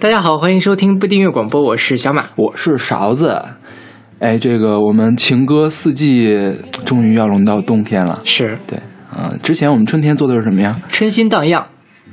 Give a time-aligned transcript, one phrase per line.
[0.00, 3.40] 大家好，欢迎收听不订阅广播，我是小马，我是勺子。
[4.18, 6.36] 哎，这个我们情歌四季
[6.84, 8.20] 终于要轮到冬天了。
[8.24, 8.78] 是对，
[9.16, 10.76] 呃，之前我们春天做的是什么呀？
[10.88, 11.66] 春心荡漾。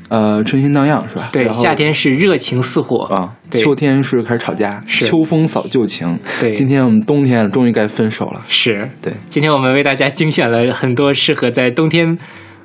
[0.10, 1.30] 呃，春心荡漾是吧？
[1.32, 6.20] 对，夏天是热情似火啊，秋天是开始吵架，秋风扫旧情。
[6.40, 8.44] 对，今天我们冬天终于该分手了。
[8.48, 12.18] 是对，今天我们为大家精选了很多适合在冬天。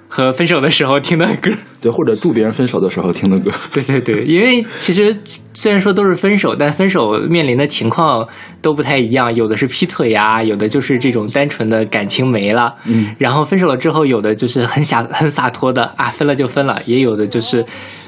[0.09, 1.51] 和分手的时候听的歌，
[1.81, 5.17] 对，或者祝别人分手的时候听的歌， 对对对，因为其实
[5.53, 8.27] 虽然说都是分手，但分手面临的情况
[8.63, 17.65] 都不太一样，有的是劈腿呀，有的就是这种单纯的感情没了，嗯，然后分手了之后，有的就是很洒很洒脱的啊，分了就分了，也有的就是。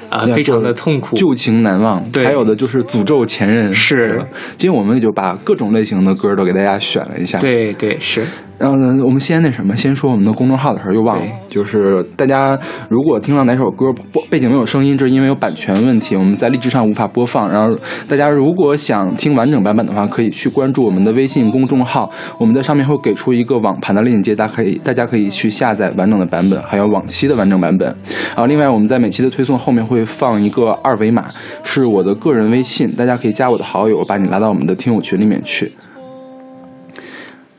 [0.08, 2.00] 啊，非常的痛苦，旧情难忘。
[2.12, 3.74] 对，还有的就是诅咒前任。
[3.74, 4.24] 是，
[4.56, 7.40] 今天我们也就把各种类型的歌都给大家选了一下。
[7.40, 8.24] 对对是。
[8.58, 11.26] 然后呢，我们先那什么，先说我们的公众号的事儿，又忘了。
[11.48, 12.56] 就是大家
[12.88, 17.50] 如果听到哪首歌播背景没有声音，这是因为有版权问题，我们在荔枝上无法播放。
[17.50, 27.88] 然后大家如果想听完整版本的话，可以去关注我们的微信公众号，我们在上面会给出一个网盘的链接，大家可以大家可以去下载完整的版本，还有往期的完整版本。
[28.28, 29.96] 然后另外我们在每期的推送后面会。
[29.96, 31.24] 会放一个二维码，
[31.64, 35.72] 是我的个人微信，大家可以加我的好友，把你拉到我们的听友群里面去。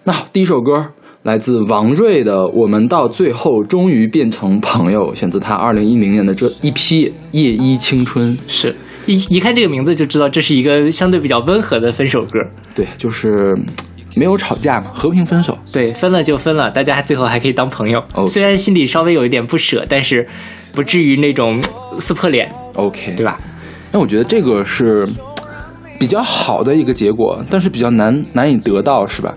[0.07, 0.85] 那好，第一首歌
[1.23, 8.33] 来自王瑞的《我们到最后终于变成朋友》，选自他二零一零年的这一批《夜一青春》。
[8.47, 8.73] 是
[9.05, 12.39] 一一看这个名字就知道，这是一个相对比较温和的分手歌。
[12.73, 13.53] 对，就是
[14.15, 15.57] 没有吵架嘛，和平分手。
[15.73, 18.01] 对，分了就分了，大家最后还可以当朋友。
[18.27, 20.25] 虽然心里稍微有一点不舍，但是。
[20.73, 21.59] 不至于那种
[21.97, 23.35] 撕破脸，OK，对吧？
[23.91, 25.03] 那我觉得这个是
[25.99, 29.33] 比较好的一个结果，但是比较难难以得到，是吧？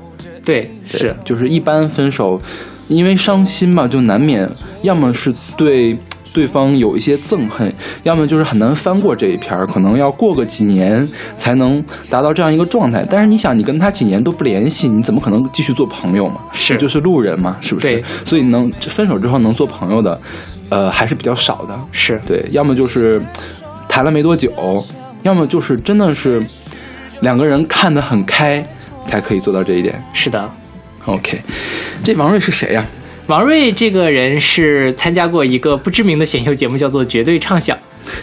[0.51, 2.41] 对，是，就是一般分手，
[2.89, 4.49] 因为伤心嘛，就难免
[4.83, 5.97] 要么是对
[6.33, 7.73] 对方有一些憎恨，
[8.03, 13.07] 要么就是很难翻过这一篇儿，可能要过个几年才能达到这样一个状态。
[13.09, 16.41] 但是你想，你跟他几年都不联系，你怎么可能继续做朋友嘛？
[16.53, 17.87] 是，就是路人嘛，是不是？
[17.87, 20.21] 对，所以能分手之后能做朋友的。
[20.69, 23.21] 呃，还是比较少的，是对，要么就是
[23.89, 24.53] 谈了没多久，
[25.25, 26.41] 要么就是真的是
[27.23, 28.65] 两个人看得很开，
[29.11, 29.95] 才可以做到这一点。
[30.15, 30.49] 是的
[31.05, 31.41] ，OK，
[32.05, 32.85] 这王瑞是谁呀？
[33.27, 37.77] 王瑞这个人是参加过一个不知名的选秀节目，叫做《绝对畅想》。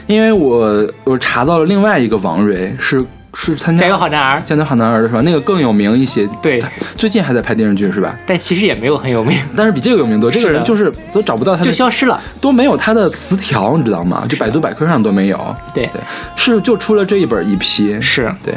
[0.07, 3.05] 因为我我查到了另外一个王瑞是。
[3.39, 5.21] 是参加加油好男儿，加油好男儿的是吧？
[5.21, 6.27] 那个更有名一些。
[6.41, 6.59] 对，
[6.95, 8.17] 最近还在拍电视剧是吧？
[8.25, 10.31] 但其实也没有很有名，但是比这个有名多。
[10.31, 14.25] 这个人就是都找不到他，就消失了，都没有他的词条，你知道吗？
[14.27, 15.55] 就百度百科上都没有。
[15.71, 16.01] 对对，
[16.35, 18.01] 是就出了这一本一批。
[18.01, 18.55] 是对，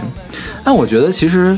[0.64, 1.54] 但我觉得其实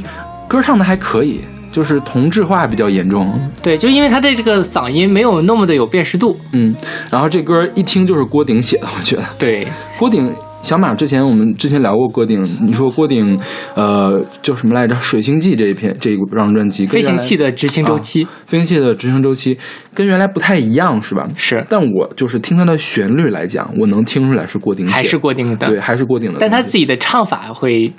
[0.52, 1.40] 歌唱的还可以，
[1.70, 3.26] 就是同质化比较严重。
[3.62, 6.38] 对，就因为他的这个嗓音没有那么的有辨识度。
[6.52, 6.74] 嗯，
[7.10, 9.22] 然后这歌一听就是郭顶写的，我觉得。
[9.38, 9.66] 对，
[9.98, 10.30] 郭顶。
[10.60, 13.36] 小马之前我们之前聊过郭顶，你说郭顶，
[13.74, 14.94] 呃，叫什么来着？
[15.00, 19.58] 《水星记》这一篇这一张专辑，飞行器的执行周期，飞行器的执行周期
[19.92, 21.28] 跟原来不太一样，是吧？
[21.36, 21.66] 是。
[21.68, 26.36] 但我就是听它的旋律来讲，我能听出来是郭顶写，还是郭顶的，对，还是郭顶的。
[26.38, 27.92] 但他自己的唱法会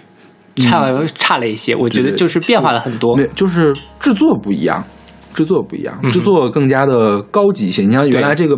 [0.62, 4.84] 差差了一些，我觉得就是变化了很多，就是制作不一样。
[5.34, 7.82] 制作不一样，制作更加的高级一些。
[7.82, 8.56] 你像原来这个，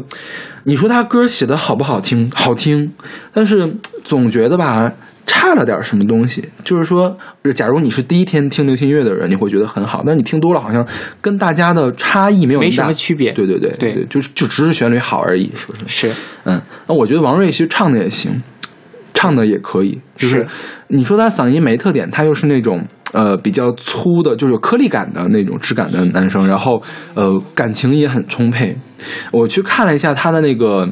[0.65, 2.29] 你说他歌写的好不好听？
[2.35, 2.91] 好听，
[3.31, 3.73] 但是
[4.03, 4.91] 总觉得吧，
[5.25, 6.43] 差了点什么东西。
[6.65, 7.15] 就是说，
[7.55, 10.85] 假如你是第一天听流行乐的人，你会觉得很好，但你听多了，好像
[11.21, 13.31] 跟大家的差异没有没什么区别。
[13.31, 16.09] 对对对对，就是就只是旋律好而已，是不是？
[16.09, 16.11] 是，
[16.43, 18.43] 嗯，那我觉得王瑞其实唱的也行，
[19.15, 19.99] 唱的也可以。
[20.15, 20.45] 就是
[20.89, 22.85] 你说他嗓音没特点，他又是那种。
[23.13, 26.83] 呃，比较粗的，就是有颗粒感的那种质感的男生，然后
[27.13, 28.75] 呃，感情也很充沛。
[29.31, 30.85] 我去看了一下他的那个，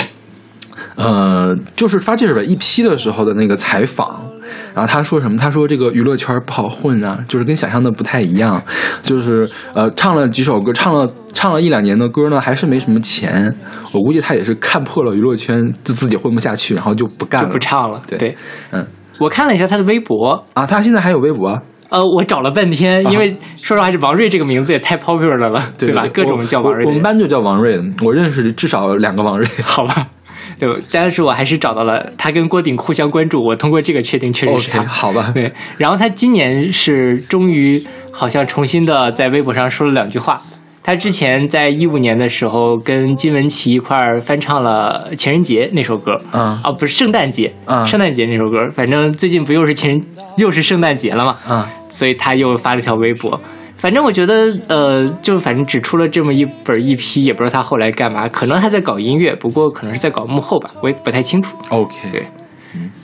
[0.96, 4.24] 呃，就是发这本一批的时候的那个采访，
[4.74, 5.38] 然后他说什么？
[5.38, 8.62] 他说这个娱乐圈不好混啊，就是跟想象的不太一样，
[9.02, 13.54] 就是呃，唱了几首歌，唱了唱了一两年的歌呢，还是没什么钱。
[13.92, 18.02] 我估计他也是看破了娱乐圈，就自己混不下去，然后就不干了，不唱了。
[18.08, 18.36] 对，
[18.72, 18.86] 嗯，
[19.20, 21.62] 我看了一下他的微博啊，他现在还有微博。
[21.90, 26.08] 呃，我找了半天，因为说实话，这王瑞这个名字也太 popular 了，对吧？
[26.12, 30.08] 各种叫王瑞，我们班就叫王瑞，我认识至少两个王瑞，好吧？
[30.60, 35.32] 对，但是我还是找到了他跟郭顶互相关注，我通过这个确定确实是他，好吧？
[35.34, 40.42] 对，然后他今年是终于好像重新的在微博上说了两句话。
[40.86, 50.06] 他之前在一五年的时候跟金玟岐一块儿翻唱了《情人节》那首歌，啊，哦，不是圣诞节，嗯，圣诞节那首歌，反正最近不又是情人，
[50.36, 53.40] 又是圣诞节了嘛，嗯，所以他又发了条微博。
[53.84, 61.58] 反正我觉得，呃，就反正只出了这么一本一批，也不知道他后来干嘛，可能还在搞音乐，不过可能是在搞幕后吧，我也不太清楚。
[61.68, 62.26] OK，对，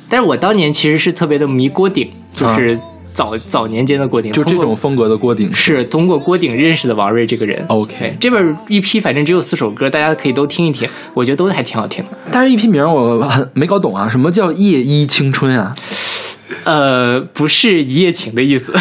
[0.07, 2.79] 但是我当年其实是特别的迷郭顶，就是
[3.13, 7.61] 早、早年间的郭顶，就这种风格的郭顶是通过郭顶认识的王瑞这个人。
[7.67, 12.11] OK 这本一批反正只有四首歌，大家可以都听一听，我觉得都还挺好听的。
[12.31, 15.75] 但是一批名我很没搞懂啊，什么叫夜衣青春啊？
[16.63, 18.73] 呃，不是一夜情的意思，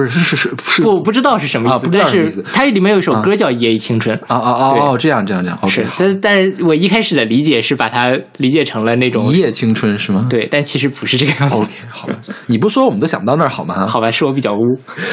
[0.00, 4.16] 不是是是是是不不知道是什么意思，啊不知道但什么意思是它里面有一首歌叫《夜一青春》。
[4.26, 10.26] 啊啊啊对哦，这样这样这样是，OK，，但是但是我一开始的理解是把它理解成了那种一夜青春是吗？
[10.30, 11.56] 对，但其实不是这个样子。
[11.56, 12.14] ，OK，好吧，
[12.46, 13.86] 你不说我们都想不到那儿好吗？
[13.86, 14.60] 好吧，是我比较污。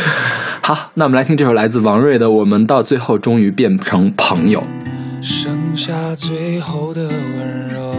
[0.62, 4.60] 好，那我们来听这首来自王瑞的《我们到最后终于变成朋友》。
[5.20, 7.97] 剩下最后的温柔，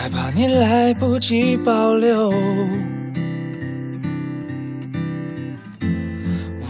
[0.00, 2.32] 害怕你来不及保留。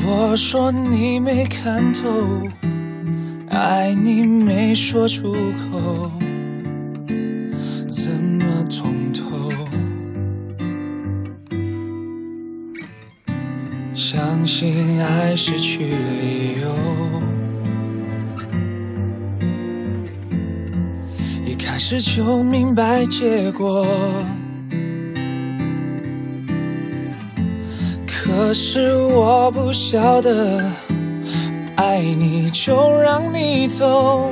[0.03, 2.49] 我说你没看透，
[3.51, 5.35] 爱你没说出
[5.71, 6.11] 口，
[7.87, 9.53] 怎么通透？
[13.95, 16.75] 相信爱失去理由，
[21.79, 23.87] 开始就明白结果。
[28.05, 30.61] 可是我不晓得，
[31.77, 34.29] 爱你就让你走，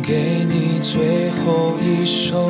[0.00, 2.48] 给你最后一首。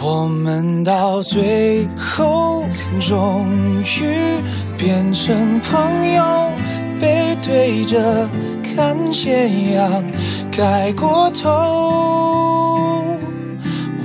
[0.00, 2.62] 我们到最后
[3.00, 3.48] 终
[3.82, 4.40] 于
[4.78, 6.52] 变成朋友，
[7.00, 8.28] 背对着
[8.62, 10.04] 看斜阳
[10.58, 11.48] 盖过头。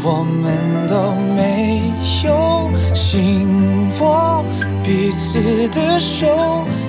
[0.06, 1.82] 我们都没
[2.26, 4.46] 有紧握
[4.84, 6.28] 彼此的手，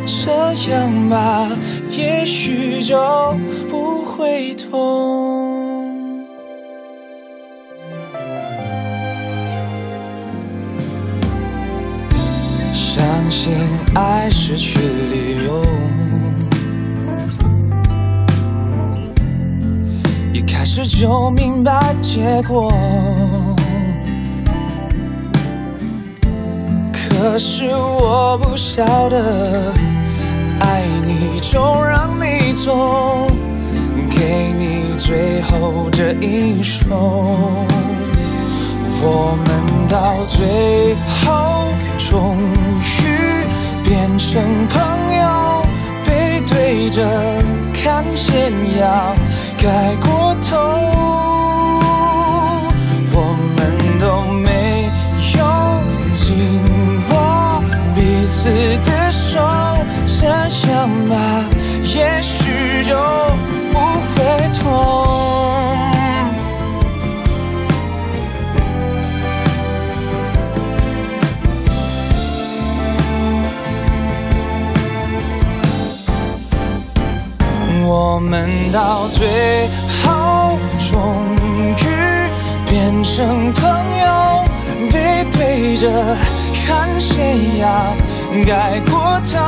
[0.05, 1.49] 这样吧，
[1.89, 2.95] 也许就
[3.71, 6.23] 不会痛。
[12.75, 13.51] 相信
[13.95, 15.63] 爱失去理由，
[20.46, 22.73] 开始就明白结果。
[26.93, 29.73] 可是我不晓得，
[30.61, 33.26] 爱你就让你走，
[34.11, 37.25] 给你最后这一首。
[39.06, 39.49] 我们
[39.88, 41.67] 到最后
[41.99, 42.37] 终
[42.81, 43.02] 于
[43.87, 44.75] 变成朋
[45.19, 45.62] 友，
[46.06, 47.02] 背对着
[47.73, 49.14] 看斜阳
[49.65, 50.59] 盖过头。
[53.17, 53.19] 我
[53.57, 53.59] 们
[53.99, 54.05] 都
[54.43, 54.49] 没
[55.39, 55.41] 有
[56.13, 56.61] 紧
[57.09, 57.13] 握
[57.95, 58.51] 彼此
[58.85, 59.41] 的手，
[60.07, 60.27] 这
[60.69, 60.71] 样
[61.09, 61.13] 吧，
[61.83, 62.95] 也许就
[63.73, 63.75] 不
[64.13, 64.17] 会
[64.53, 65.64] 痛。
[77.96, 79.69] 我们到最
[80.03, 80.58] 后
[80.91, 80.91] 终
[81.79, 81.86] 于
[82.69, 83.63] 变成朋
[83.98, 84.44] 友，
[84.91, 85.89] 背对着
[86.67, 87.94] 看谁要
[88.44, 89.39] 改过头。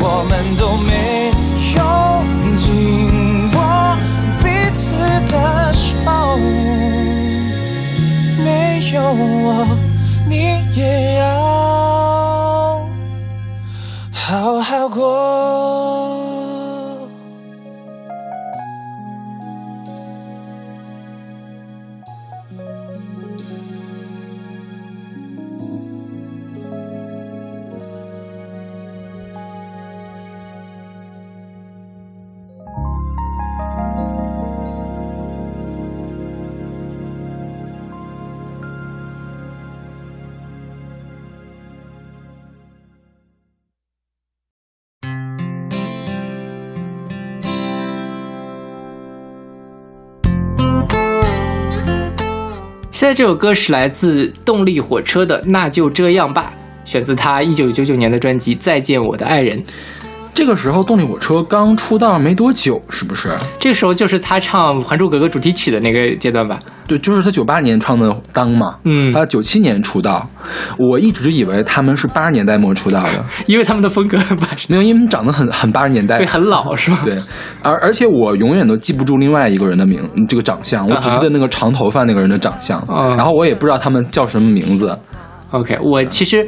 [0.00, 1.30] 我们都没
[1.76, 1.78] 有
[2.56, 3.56] 紧握
[4.42, 4.96] 彼此
[5.30, 5.86] 的手，
[8.42, 8.96] 没有
[9.44, 9.64] 我，
[10.28, 10.34] 你
[10.74, 11.22] 也要。
[14.12, 15.33] 好好过。
[53.04, 56.50] 现在这首歌是来自动力火车的《那就这样吧》，
[56.90, 59.62] 选自他一九九九年的专辑《再见我的爱人》。
[60.34, 63.30] 这个时候，动力火车刚出道没多久，是不是？
[63.60, 66.58] 这个时候就是他唱《还珠格格》主题曲的那个阶段吧？
[66.86, 70.28] 对，就是他九八年唱的《当》嘛，嗯他九七年出道。
[70.76, 74.18] 我一直以为他们是八十年代末出道的，因为他们的风格
[74.68, 77.00] 没有，因为他们长得很很八十年代对，，很老是吧？
[77.04, 77.16] 对，
[77.62, 84.98] 而而且我永远都记不住另外一个人的名，这个长相，我只记得那个长头发那个人的长相，嗯然后我也不知道他们叫什么名字。
[85.52, 86.44] OK，我其实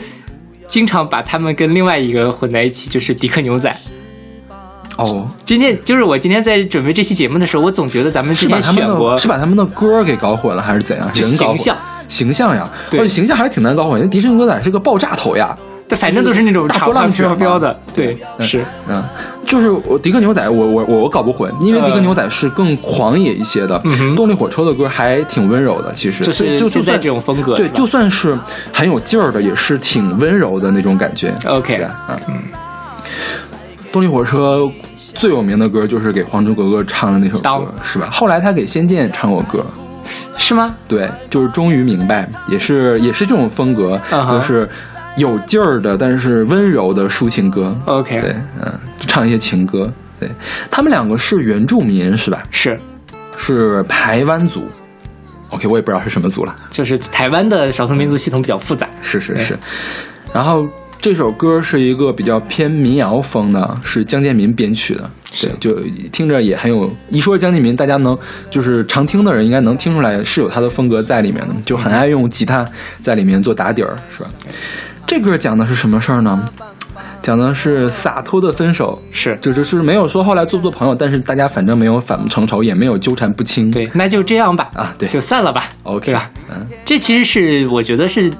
[0.66, 3.74] 经常把他们跟另外一个混在一起，就是迪克牛仔。
[4.96, 11.06] 哦，今天就是我今天在准备这期节目的时候，我总觉得咱们之是把他们前选过的是把他们的歌给搞混了，还是怎样？
[11.14, 11.76] 人搞混形象
[12.08, 14.00] 形象呀，对形象还是挺难搞混。
[14.00, 15.54] 因为迪士尼牛仔是个爆炸头呀，
[15.88, 19.02] 对，反正都是那种大波浪飘飘的，对，嗯是，嗯，
[19.46, 28.36] 就是我迪克牛仔，我我我我搞不混，因为迪克牛仔是更狂野一些的，嗯动力火车的歌还挺温柔的，其实就是就就算这种风格对，就算是
[28.72, 31.32] 很有劲儿的，也是挺温柔的那种感觉。
[31.46, 32.34] OK 是吧嗯，
[33.92, 34.68] 动力火车
[35.14, 38.08] 最有名的歌就是给《还珠格格》唱的那首歌，是吧？
[38.10, 39.64] 后来他给《仙剑》唱过歌，
[40.36, 40.74] 是吗？
[40.88, 44.68] 对，就是终于明白，也是也是这种风格，就是
[45.16, 47.76] 有劲儿的，但是温柔的抒情歌。
[47.86, 49.92] OK 对，嗯，唱一些情歌。
[50.18, 50.30] 对
[50.70, 52.42] 他们两个是原住民是吧？
[52.50, 52.78] 是，
[53.36, 54.66] 是排湾族。
[55.50, 56.56] OK，我也不知道是什么族了。
[56.70, 59.58] 就是台湾的少数民族系统比较复杂，是是是。
[60.32, 60.66] 然后
[61.00, 65.10] 这首歌是一个比较偏民谣风的，是江建民编曲的。
[65.40, 65.78] 对，就
[66.10, 66.90] 听着也很有。
[67.10, 68.18] 一说江建民，大家能
[68.50, 72.66] 就是常听的人应该能听出来是有他的风格在里面的，就很爱用吉他
[73.02, 74.30] 在里面做打底儿，是吧？
[75.06, 76.48] 这歌讲的是什么事儿呢？
[77.22, 83.70] 讲的是洒脱的分手，是就就是没有说后来做不做朋友，但是大家反正没有反目成仇，也没有纠缠不清。
[83.70, 86.30] 对，那就这样吧，啊，对就散了吧，，OK 对吧？
[86.50, 88.32] 嗯，这其实是我觉得是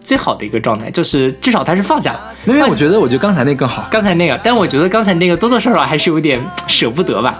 [0.00, 2.20] 最好的一个状态，就是至少他是放下了。
[2.46, 3.86] 因为我觉得，我觉得刚才那更好。
[3.90, 7.34] 刚才那个，但我觉得刚才那个多多少少还是有点舍不得吧。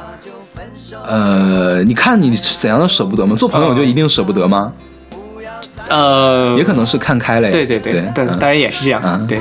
[1.06, 3.36] 呃，你看你是怎样的舍不得吗？
[3.36, 4.72] 做朋友就一定舍不得吗？
[5.88, 7.52] 呃，也可能是看开了呀。
[7.52, 9.40] 对对对，对，当然也是这样，嗯对。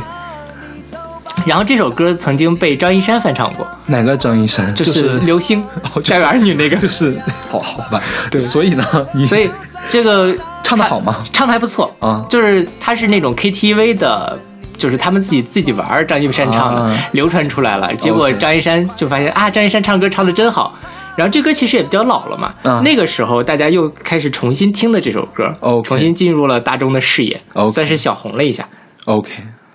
[1.46, 4.74] 然后这首歌曾经被张一山翻唱过，哪个张一山？
[4.74, 7.18] 就就是流星 哦家有儿女那个，就是
[7.50, 8.02] 好好吧。
[8.32, 9.50] 对所以呢，你所以
[9.90, 14.38] 这个 唱的好吗唱的还不错啊就是他是那种 KTV 的。
[14.76, 17.94] 就是他们自己自己玩张一山唱的，啊流传出来了。
[17.96, 20.76] 结果张一山就发现啊，张一山唱歌唱的真好。
[21.16, 27.42] 然后这歌其实也比较老了嘛，啊那个时候大家又开始重新听的这首歌 OK 重新进入了大众的视野
[27.72, 28.68] 算是小红了一下。
[29.06, 29.32] OK，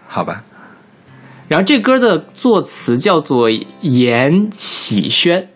[0.09, 0.43] 好吧。
[1.47, 3.49] 然后这歌的作词叫做
[3.81, 5.49] 严喜轩，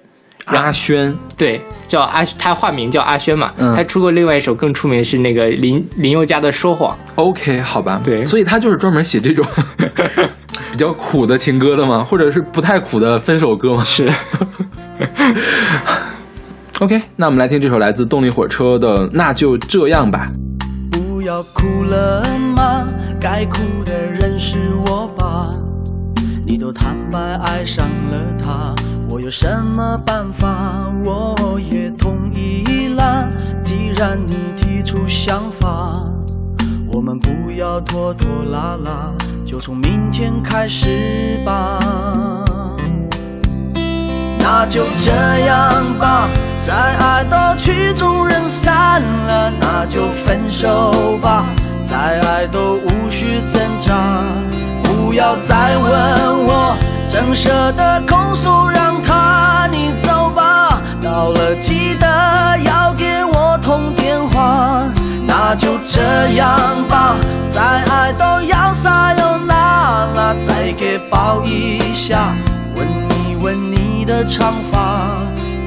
[0.46, 3.52] 阿轩对，叫阿，他化名叫阿轩嘛。
[3.58, 6.96] 嗯他出过另外一首更出名是那个林林宥嘉的《说谎》。
[7.16, 8.00] ，OK，好吧。
[8.04, 9.44] 对所以他就是专门写这种
[10.72, 12.04] 比较苦的情歌的吗？
[12.04, 13.84] 或者是不太苦的分手歌吗？
[13.84, 14.10] 是，
[16.80, 20.26] OK，那我们来听这首来自动力火车的《那就这样吧》。
[20.90, 22.86] 不要哭了吗？
[23.20, 25.50] 该哭的人是我吧？
[26.44, 28.74] 你都坦白爱上了他，
[29.08, 30.92] 我有什么办法？
[31.04, 33.30] 我也同意啦。
[33.62, 35.94] 既然你提出想法，
[36.88, 39.14] 我们不要拖拖拉拉，
[39.46, 42.44] 就从明天开始吧。
[44.42, 45.12] 那就这
[45.46, 46.28] 样吧，
[46.60, 51.44] 再爱到曲终人散了，那就分手吧，
[51.82, 54.24] 再爱都无需挣扎。
[54.82, 60.80] 不要再问我，怎舍得空手让他你走吧。
[61.02, 62.06] 到了记得
[62.64, 64.84] 要给我通电话。
[65.26, 66.00] 那就这
[66.34, 66.50] 样
[66.88, 67.14] 吧，
[67.48, 69.54] 再爱都要撒又那
[70.14, 72.34] 拉，再给抱一下，
[74.12, 75.08] 的长发。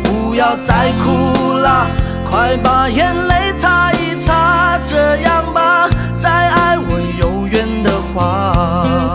[0.03, 1.87] 不要再哭啦，
[2.29, 9.14] 快把眼泪擦一擦，这样吧，再爱我有缘的话。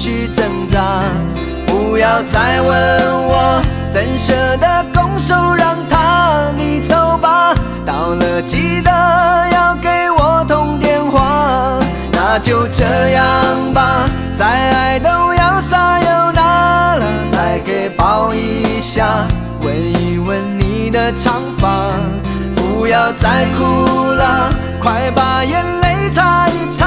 [0.00, 1.02] 去挣扎。
[1.66, 7.54] 不要再问我，怎舍得拱手让他你走吧。
[7.84, 8.90] 到了记得
[9.52, 11.78] 要给我通电话。
[12.12, 13.26] 那就这样
[13.74, 19.26] 吧，再爱都要撒又那拉，再给抱一下，
[19.60, 21.90] 吻一吻你的长发。
[22.56, 24.50] 不要再哭了，
[24.82, 26.86] 快把眼泪擦一擦，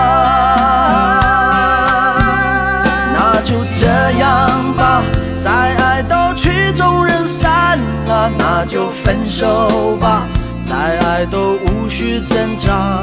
[9.41, 10.27] 手吧。
[10.61, 13.01] 再爱都无需挣扎，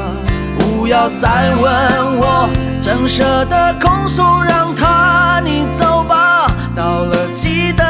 [0.57, 6.49] 不要再问我，怎舍得控诉，让他你走吧。
[6.73, 7.83] 到了记得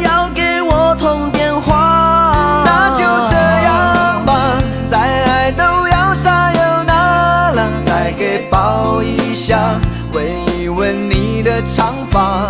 [0.00, 2.64] 要给我通电话。
[2.66, 3.36] 那就这
[3.68, 4.58] 样吧，
[4.90, 9.56] 再爱都要撒由那拉，再给抱一下，
[10.12, 10.24] 闻
[10.58, 12.48] 一闻你的长发。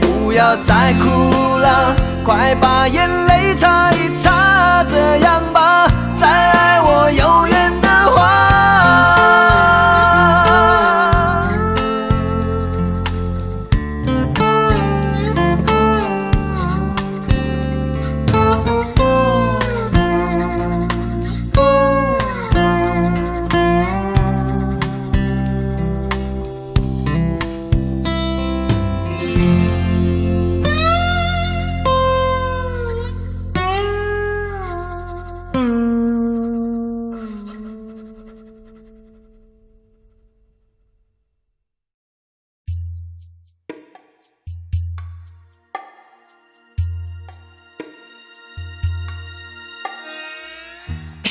[0.00, 4.25] 不要再哭了，快把眼泪擦一擦，
[5.18, 5.55] 样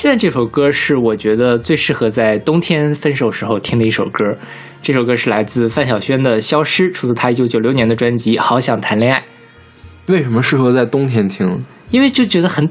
[0.06, 4.38] 现在这首歌是我觉得最适合在冬天分手时候听的一首歌。
[4.80, 9.20] 这首歌是来自范晓萱的《消失》，出自她一九九六年的专辑《好想谈恋爱》。
[10.14, 11.66] 为什么适合在冬天听？
[11.90, 12.70] 因为就觉得很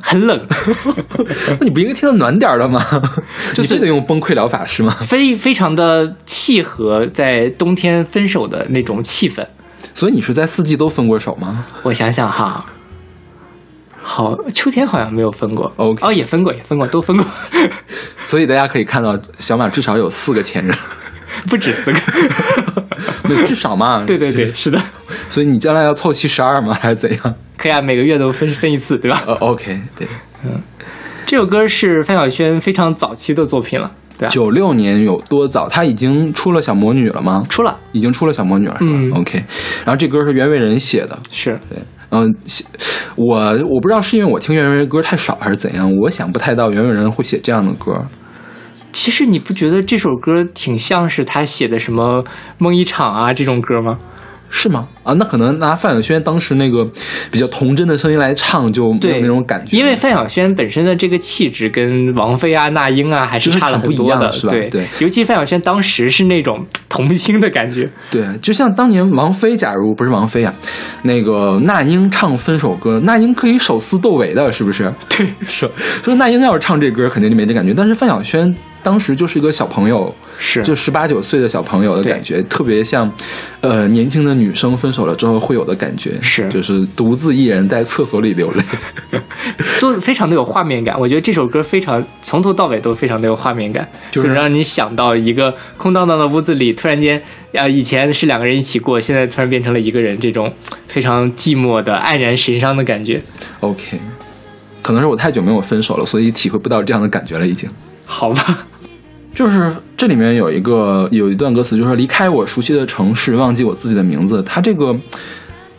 [0.00, 0.46] 很冷，
[1.60, 2.82] 那你不应该听到暖点儿的吗？
[3.52, 4.96] 就是得用崩溃疗法是吗？
[5.02, 9.46] 非非常的契合在冬天分手的那种气氛。
[9.92, 11.62] 所以你是在四季都分过手吗？
[11.82, 12.64] 我想想哈，
[14.02, 17.24] 好，秋天好像没有分过 OK 哦，也分过，也分过，都分过，
[18.24, 20.76] 所以大家可以看到，小马至少有四个前任，
[21.48, 21.98] 不止四个。
[23.28, 24.04] 对，至少嘛。
[24.04, 24.80] 对对对，是的，
[25.28, 26.74] 所以你将来要凑齐十二吗？
[26.74, 27.34] 还是怎样？
[27.56, 29.22] 可以啊，每个月都分分一次，对吧？
[29.26, 30.06] 呃，OK，对，
[30.44, 30.60] 嗯
[31.24, 34.28] 这首歌是范晓萱非常早期的作品了，对吧？
[34.28, 35.68] 九六年有多早？
[35.68, 37.42] 他已经出了小魔女了吗？
[37.48, 39.42] 出了，已经出了小魔女了，嗯 o k
[39.84, 41.78] 然后这歌是袁惟仁写的，是对，
[42.14, 42.30] 嗯，
[43.16, 43.38] 我
[43.70, 48.04] 我不知道是因为我听袁惟仁歌太少还是怎样，我想不太到袁惟仁会写这样的歌。
[48.92, 52.22] 其实你不觉得这首歌挺像是他写的什么
[52.58, 53.96] 梦一场啊这种歌吗？
[54.54, 54.86] 是吗？
[55.02, 56.86] 啊，那可能拿范晓萱当时那个
[57.30, 59.76] 比较童真的声音来唱，就没有那种感觉。
[59.76, 70.52] 因为范晓萱本身的这个气质跟王菲啊、那英啊还是差了很多的，是很不一样是吧对对尤其范晓萱当时是那种童星的感觉，对，就像当年王菲，假如不是王菲啊，
[71.02, 74.92] 那个那英唱分手歌，那英可以手撕窦唯的，是不是？
[75.08, 75.68] 对，是，
[76.04, 77.72] 说那英要是唱这歌，肯定就没这感觉。
[77.74, 83.10] 但是范晓萱当时就是一个小朋友，是就十八九岁的小朋友的感觉，特别像，
[83.60, 88.62] 呃，年轻的女生分手了之后会有的感觉，是就是独自一人在厕所里流泪。
[89.80, 90.98] 都非常的有画面感。
[90.98, 97.22] 我觉得这首歌非常从头到尾都非常的有画面感，就是让你想到一个空荡荡的屋子里，突然间，
[97.54, 100.52] 啊，以前是两个人一起过，现在突然变成了一个人，这种
[100.88, 103.22] 非常寂寞的黯然神伤的感觉。
[103.60, 104.00] OK，
[104.80, 107.68] 可能是我太久没有分手了，所以体会不到这样的感觉了，已经。
[108.04, 108.66] 好吧，
[109.34, 114.42] 就是这里面有一个有一段歌词，就是说离开我熟悉的城市，忘记我自己的名字。
[114.42, 114.94] 他这个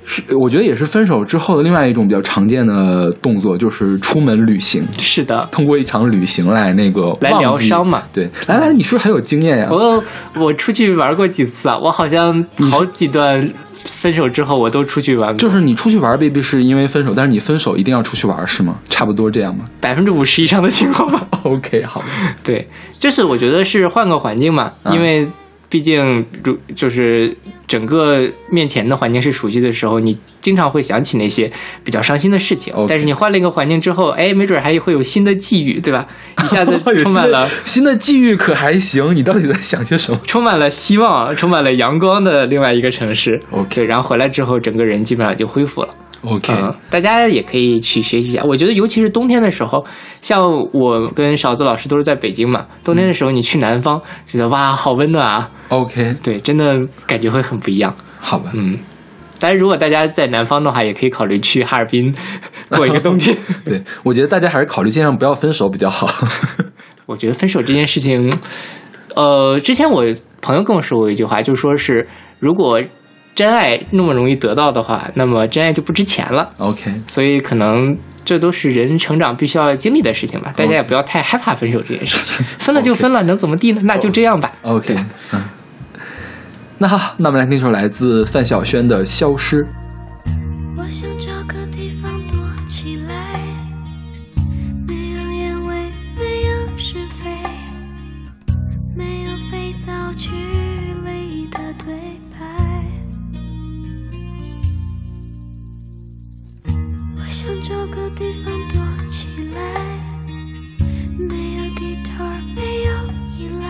[0.06, 5.48] 是我觉得也是分手之后的另外一种比较常见的动作，就是出门旅行，是的。
[5.50, 9.70] 通过一场旅行来那个来疗伤嘛对，来来，你是不是很有经验呀？
[9.72, 10.04] 我
[10.36, 13.50] 我出去玩过几次啊，我好像好几段
[13.86, 18.80] 分手之后我都出去玩，就是你出去玩未必是因为分手，但是你分手一定要出去玩，是吗？
[18.90, 21.28] 差不多这样吗百分之五十以上的情况吧。
[21.44, 22.04] OK，好，
[22.44, 22.68] 对，
[22.98, 25.28] 就是我觉得是换个环境嘛，啊因为
[25.74, 31.52] 毕竟如就是整个面前的环境是熟悉的时候，你经常会想起那些
[31.84, 32.72] 比较伤心的事情。
[32.88, 36.08] 但是你换了一个环境之后，哎，没准还会有新的际遇，对吧？
[36.46, 39.16] 一下子 充满了新的新的际遇，可还行？
[39.16, 40.22] 你到底在想些什么？
[40.28, 43.40] 充满了希望，充满了阳光的另外一个城市。
[43.50, 45.90] OK，然后回来之后，整个人基本上就恢复了。
[46.24, 48.44] OK，嗯，大家也可以去学习一下。
[48.44, 49.86] 我觉得，尤其是冬天的时候，
[50.22, 57.94] 像我跟勺子老师都是在北京嘛，冬天的时候你去南方，觉得哇，好温暖啊！OK，对，真的感觉会很不一样。
[58.20, 58.80] 好吧，嗯，
[59.38, 62.14] 但是如果大家在南方的话，也可以考虑去哈尔滨
[62.70, 63.36] 过一个冬天。
[63.66, 66.08] 对我觉得大家还是考虑尽量不要分手比较好。
[67.06, 68.32] 我觉得分手这件事情，
[69.14, 70.06] 呃，之前我
[70.42, 72.08] 朋友跟我说过一句话，就说是
[72.40, 72.82] 如果
[73.36, 76.52] 真爱那么容易得到的话，那么真爱就不值钱了。
[76.58, 80.54] OK，所以可能这都是人成长必须要经历的事情吧。
[80.56, 83.82] 大家也不要太害怕分手这件事情， 分了就分了，能怎么地呢？
[83.84, 84.52] 那就这样吧。
[84.62, 84.96] OK，
[85.32, 85.44] 嗯，
[86.78, 89.64] 那好，那我们来听一首来自范晓萱的《消失》。
[90.78, 91.10] 我想
[107.96, 109.60] 个地方躲起来，
[111.16, 112.92] 没有 guitar，没有
[113.38, 113.66] 依赖，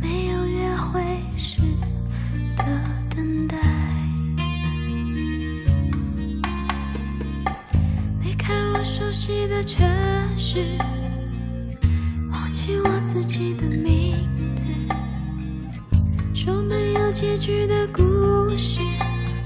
[0.00, 1.02] 没有约会
[1.36, 1.60] 时
[2.56, 2.64] 的
[3.14, 3.58] 等待。
[8.22, 9.86] 离开我熟悉的城
[10.38, 10.78] 市，
[12.30, 14.16] 忘记我自己的名
[14.56, 14.66] 字，
[16.32, 18.02] 说没有结局的故
[18.56, 18.80] 事，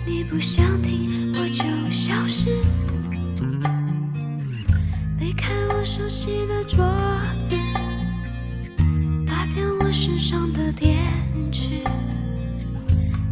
[0.07, 1.20] 你不想听。
[6.31, 6.79] 你的桌
[7.43, 7.57] 子，
[9.27, 10.97] 拔掉我身上的电
[11.51, 11.69] 池，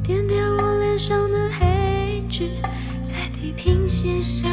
[0.02, 2.48] 点点我脸上的黑痣，
[3.04, 4.50] 在地平线上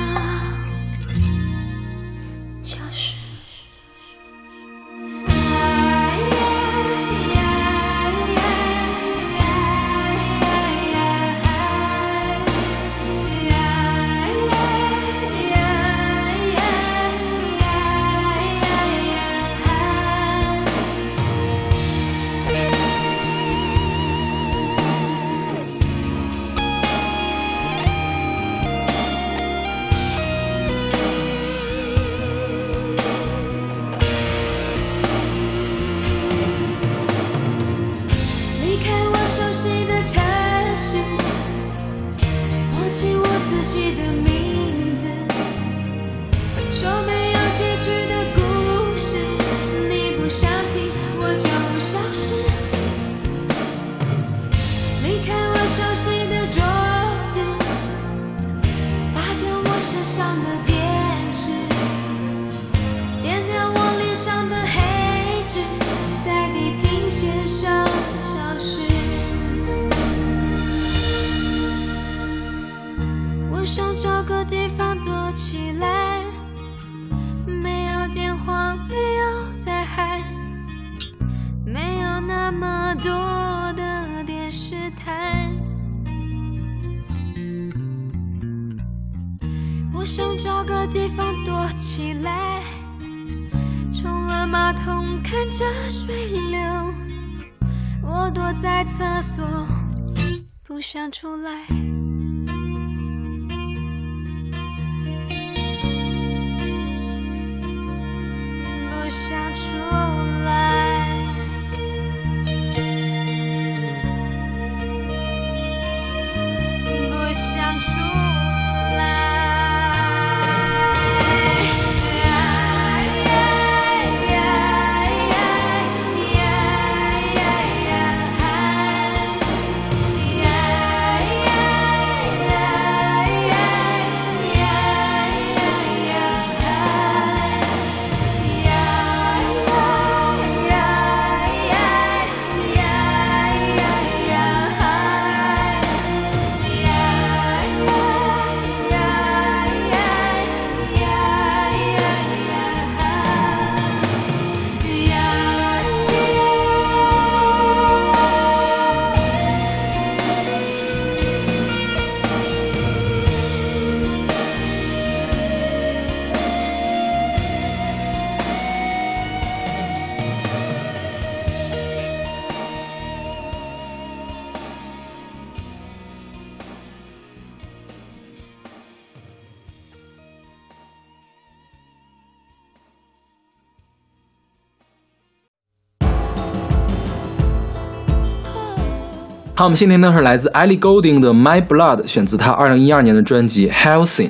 [189.57, 194.27] 好，我们先听的是来自 Ellie Goulding 的《My Blood》，选自她二零一二年的专辑《Helsing》。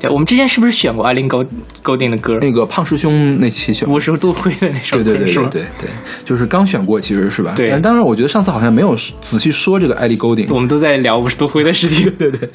[0.00, 1.44] 对，我们之前是不是选过艾琳高
[1.82, 2.38] 高定的歌？
[2.40, 5.88] 那个胖师兄那期选过五十度灰的那首歌，对对对对对对，
[6.24, 7.52] 就是刚选过，其实是吧？
[7.54, 10.46] 对但当然，我觉得上次好像没有仔细说这个艾莉·高定。
[10.50, 12.10] 我们都在聊五十度灰的事情。
[12.16, 12.48] 对对，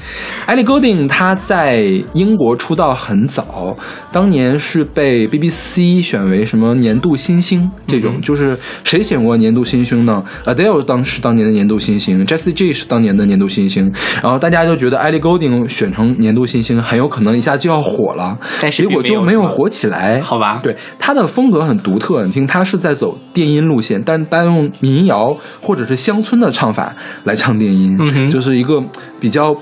[0.47, 3.75] 艾利高定他在英国出道很早，
[4.11, 13.91] 当年是被 BBC 选为什么年度新星这种，嗯就是谁选过年度新星呢？Adele 当时当年的年度新星，Jessie J 是当年的年度新星，
[14.23, 20.19] 然后大家就觉得艾莉·高定选成年度新星很有可能一下就要火了，但是结果就没有火起来。
[20.21, 26.93] 好吧对，他的风格很独特，你听他是在走电音路线，但单用民谣或者是乡村的唱法
[27.23, 28.81] 来唱电音，嗯就是一个
[29.19, 29.53] 比较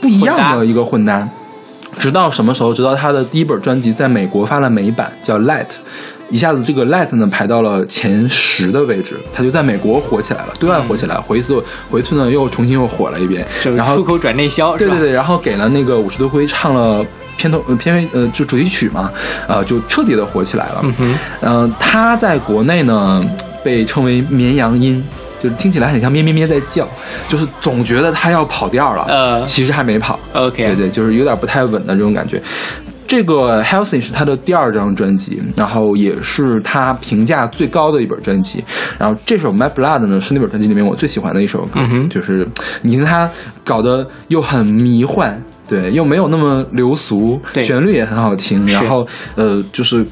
[0.00, 1.28] 不一样的一个混搭。
[1.98, 2.72] 直到什么时候？
[2.72, 5.66] 直到他的第一本专辑在美国发了美版，叫《Light》，
[6.30, 11.52] 一下子这个《Light》呢排到了前十的位置，他就在美国火起来了，对外火起来了，回去
[11.90, 17.04] 回去呢又重新又火了一遍，然后出口转内销，对对对，然后给了那个五十度灰唱了
[17.36, 19.10] 片头呃片尾呃就主题曲嘛，
[19.48, 20.80] 呃就彻底的火起来了。
[20.84, 23.24] 嗯哼，嗯、他在国内呢
[23.64, 25.04] 被称为绵羊音，
[25.42, 26.86] 就是听起来很像咩咩咩在叫，
[27.28, 30.18] 就是总觉得他要跑调了，呃其实还没跑。
[30.32, 32.40] OK 对对，就是有点不太稳的这种感觉。
[33.10, 38.62] 这个《Healthy》是他的第二张专辑，然后也是他评价最高的一本专辑。
[38.96, 42.46] 然后这首《My Blood》呢，是那本专辑里面我最喜欢的一首歌，就是
[42.82, 43.28] 你听他
[43.64, 50.06] 搞得又很迷幻，对，又没有那么流俗，旋律也很好听，然后呃，就是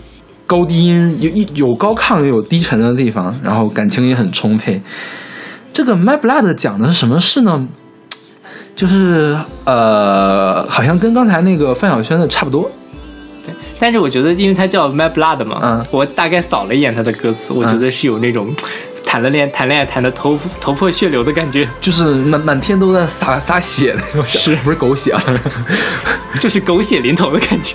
[0.48, 4.82] 高低音有一有高亢又有低沉的地方，然后感情也很充沛。
[5.72, 7.68] 这个《My Blood》讲的是什么事呢？
[8.74, 12.68] 就是呃，好像跟刚才那个范晓萱的差不多。
[13.78, 18.54] 但是我觉得，因为它叫 My Blood 嘛，嗯我大概扫了一眼它的歌词，我觉得是有那种
[19.04, 25.22] 谈了恋谈恋爱谈的头头破血流的感觉，就是满满天都在洒洒血的那种，是不是狗血啊？
[26.40, 27.74] 就是狗血淋头的感觉。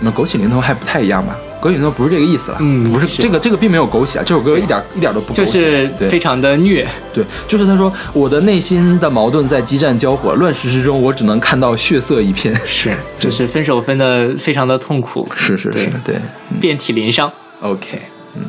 [0.00, 1.36] 那枸杞淋头还不太一样吧？
[1.62, 12.54] 枸杞淋头不是这个意思了，嗯不是这个这个并没有狗血啊，这首歌一点一点都不狗血，就是对非常的虐，对，就是他说我的内心的矛盾在激战交火，乱世之中我只能看到血色一片。
[12.66, 16.20] 是， 就是分手分的非常的痛苦，是是是，对
[16.60, 17.32] 遍体鳞伤。
[17.62, 18.02] ，OK，
[18.36, 18.42] 嗯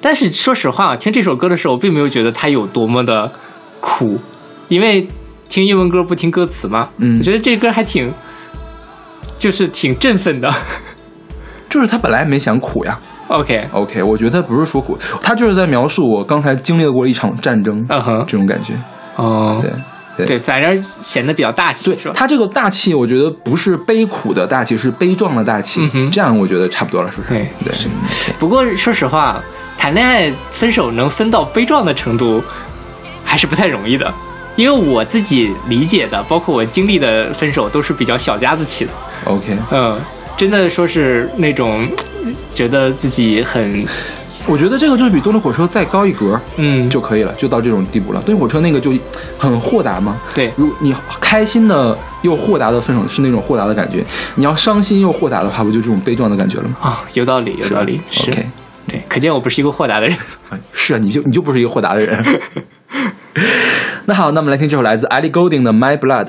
[0.00, 3.32] 但是说实话，听这首歌的时候，我并没有觉得它有多么的
[3.80, 4.16] 苦，
[4.68, 5.08] 因为
[5.48, 8.12] 听英文歌不听歌词嘛，嗯我觉得这歌还挺，
[9.36, 10.52] 就是挺振奋的。
[11.68, 12.98] 就是他本来没想苦呀。
[13.26, 18.74] OK，OK，我觉得他不是说苦，他就是在描述我刚才经历过一场战争，嗯哼，这种感觉。
[19.16, 19.72] 哦，对
[20.16, 22.12] 对对，反正显得比较大气，对？
[22.12, 25.80] 他这个大气，我觉得不是悲苦的大气，是悲壮的大气。
[25.82, 27.32] 嗯哼这样我觉得差不多了，是不是？
[27.32, 27.90] 对
[28.38, 29.42] 不过说实话，
[29.76, 32.40] 谈恋爱分手能分到悲壮的程度，
[33.24, 34.12] 还是不太容易的。
[34.54, 38.92] 因为我自己理解的，包括我经历的分手，都是比较小家子气的。
[39.24, 39.98] OK，嗯，
[40.36, 41.88] 真的说是那种
[42.50, 43.84] 觉得自己很
[44.46, 48.20] 我觉得这个就是比动力火车再高一格嗯，就可以了，就到这种地步了。
[48.20, 48.92] 动力火车那个就
[49.38, 56.76] 很豁达嘛，对如你开心的又豁达的分手是那种豁达的感觉，你要伤心又豁达的话，不就这种悲壮的感觉了吗？
[56.82, 58.46] 啊，有道理，有道理，是 OK，
[58.86, 60.16] 对，可见我不是一个豁达的人。
[60.50, 62.22] 哎 是啊，你就你就不是一个豁达的人。
[64.04, 66.26] 那好，那我们来听这首来自 Ellie Goulding 的《My Blood》。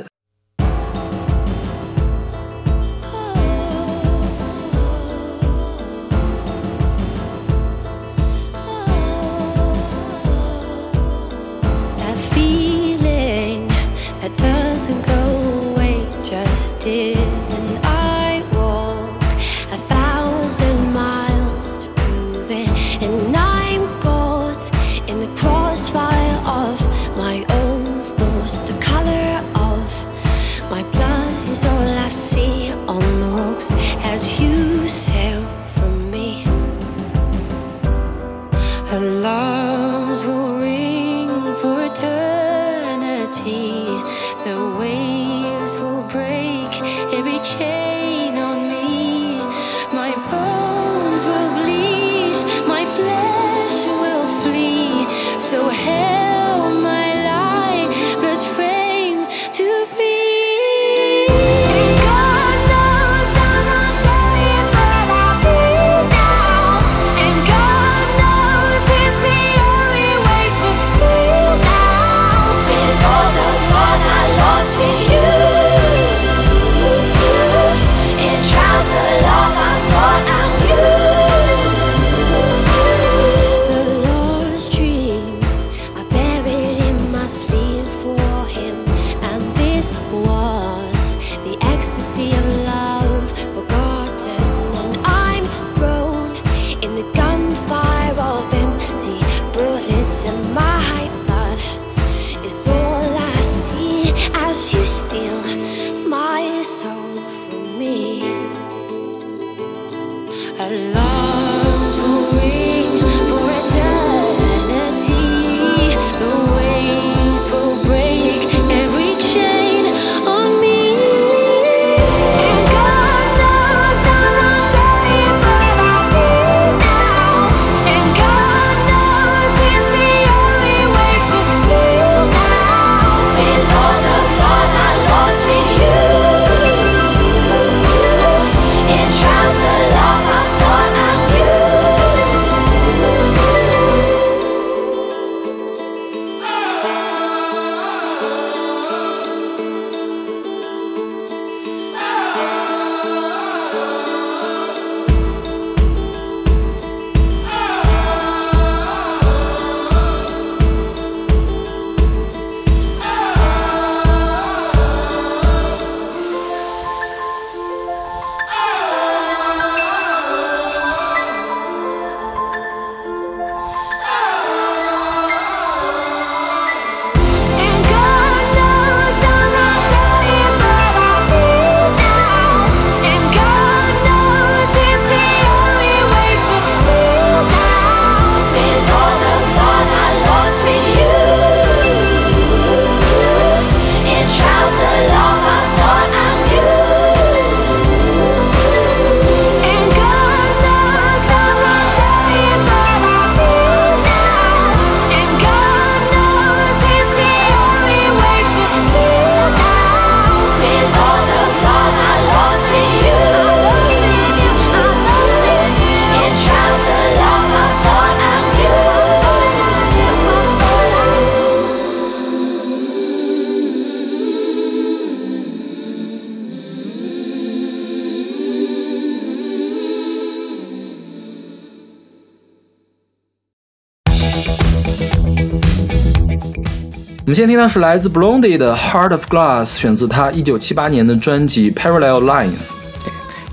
[237.25, 242.67] 我们现在听到是来自 Blondie 的《Heart of Glass》，选自他一九七八年的专辑《Parallel Lines》。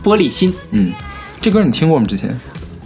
[0.05, 0.93] 玻璃心嗯，
[1.41, 2.05] 这歌你听过吗？
[2.07, 2.39] 之前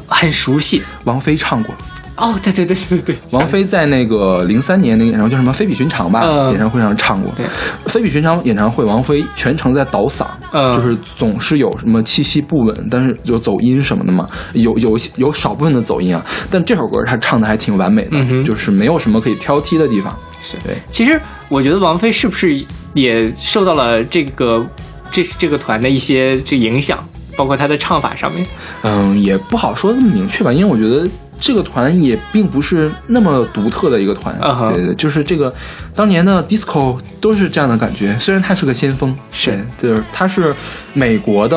[0.07, 1.75] 很熟悉王菲唱过。
[2.17, 7.31] 哦，对对对对对，王菲在那个零三年那个演唱会叫什么《非比寻常》吧、嗯演唱会上唱过。
[7.37, 7.45] 对
[7.87, 16.25] 非比寻常》演唱会，王菲全程在倒嗓，嗯就是总是有什么气息不稳，但是有走音什么的嘛，有有有少部分的走音啊。
[16.51, 20.17] 但这首歌她唱的还挺完美的，嗯就是没有什么可以挑剔的地方。
[20.41, 22.59] 是对，其实我觉得王菲是不是
[22.95, 24.65] 也受到了这个
[25.11, 28.47] 这这个团的一些这影响，包括她的唱法上面。
[28.83, 31.09] 嗯，也不好说那么明确吧，因为我觉得
[31.41, 34.37] 这个团也并不是那么独特的一个团。
[34.41, 35.53] 嗯哼对对，就是这个
[35.95, 38.17] 当年的 disco 都是这样的感觉。
[38.19, 40.55] 虽然他是个先锋，是就是他是
[40.93, 41.57] 美国的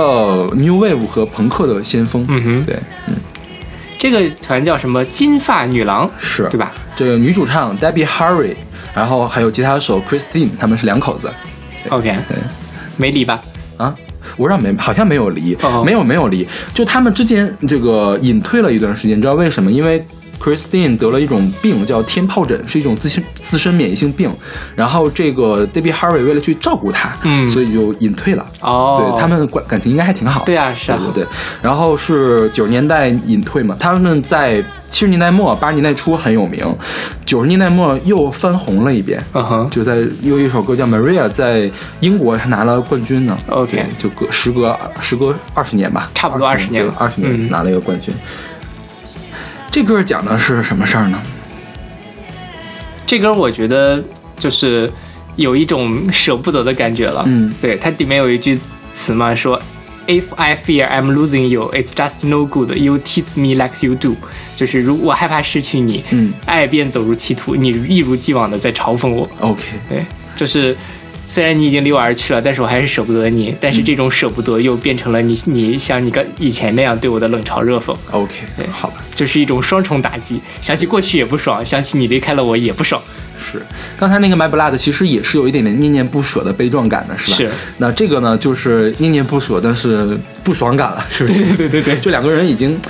[0.55, 2.25] new wave 和朋克的先锋。
[2.27, 3.15] 嗯哼对，嗯，
[3.97, 5.03] 这个团叫什么？
[5.05, 6.71] 金发女郎，是对吧？
[6.95, 8.55] 这个女主唱 Debbie Harry，
[8.93, 11.31] 然后还有吉他手 Christine，他们是两口子。
[11.89, 12.37] OK，对
[12.97, 13.39] 没理吧？
[14.21, 19.71] 啊，我让没好像没有离，哦没有没有离，就他们之间这个隐退了一段时间，你知道为什么？
[19.71, 20.03] 因为
[20.39, 24.31] Christine 得了一种病叫天疱疹，是一种自身自身免疫性病，
[24.75, 28.45] 然后这个 Debbie Harry 为了去照顾她，嗯所以就隐退了。
[28.61, 30.43] 哦，对他们感感情应该还挺好。
[30.45, 31.27] 对啊是啊对对对。
[31.61, 36.65] 然后是九十年代隐退嘛，他们在七十年代末、八十年代初很有名，
[37.25, 39.23] 九十年代末又翻红了一遍。
[39.33, 43.37] 嗯哼，就在又一首歌叫《Maria》，在英国还拿了冠军呢。
[43.49, 48.13] OK 就隔时隔时隔二十年吧，差不多二十年了二十年嗯拿了一个冠军。
[49.71, 51.19] 这歌讲的是什么事儿呢？
[53.05, 54.03] 这歌我觉得
[54.37, 54.91] 就是
[55.35, 57.23] 有一种舍不得的感觉了。
[57.27, 58.59] 嗯对，它里面有一句
[58.93, 59.59] 词嘛，说
[60.07, 62.75] If I fear I'm losing you, it's just no good.
[62.75, 64.15] You tease me like you do，
[64.55, 69.29] 就是如我害怕失去你，嗯爱便走入歧途，你一如既往的在嘲讽我。
[69.39, 70.03] ，OK，对，
[70.35, 70.75] 就是
[71.29, 73.55] 虽然你已经离我而去了，但是我还是舍不得你。
[73.61, 80.41] 但是这种舍不得又变成了你你像你刚以前那样对我的冷嘲热讽，OK，对好吧，就是一种双重打击。
[80.59, 82.99] 想起过去也不爽，想起你离开了我也不爽。
[83.37, 83.61] 是
[83.95, 87.37] 刚才那个 My Blood 其实也是有一点点念念不舍的悲壮感的，是吧？
[87.37, 87.49] 是。
[87.77, 91.39] 那这个呢，就是念念不舍，但是不爽感了，是不是？
[91.39, 92.81] 对对对对就两个人已经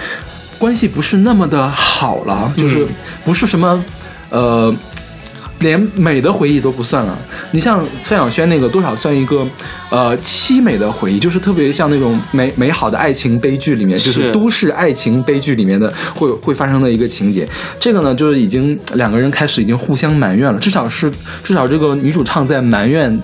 [0.58, 2.88] 关系不是那么的好了，就是
[3.26, 3.84] 不是什么
[4.30, 4.74] 呃。
[5.60, 7.18] 连美的回忆都不算了，
[7.52, 9.46] 你像范晓萱那个多少算一个，
[9.90, 17.48] 呃，凄美的回忆，就是特别像那种美美好的爱情悲剧里面，就是是都市爱情悲剧里面的会会发生的一个情节。
[17.80, 21.12] 这个呢，就是已经两个人开始已经互相埋怨了，至少是
[21.44, 23.22] 至少这个女主唱在埋怨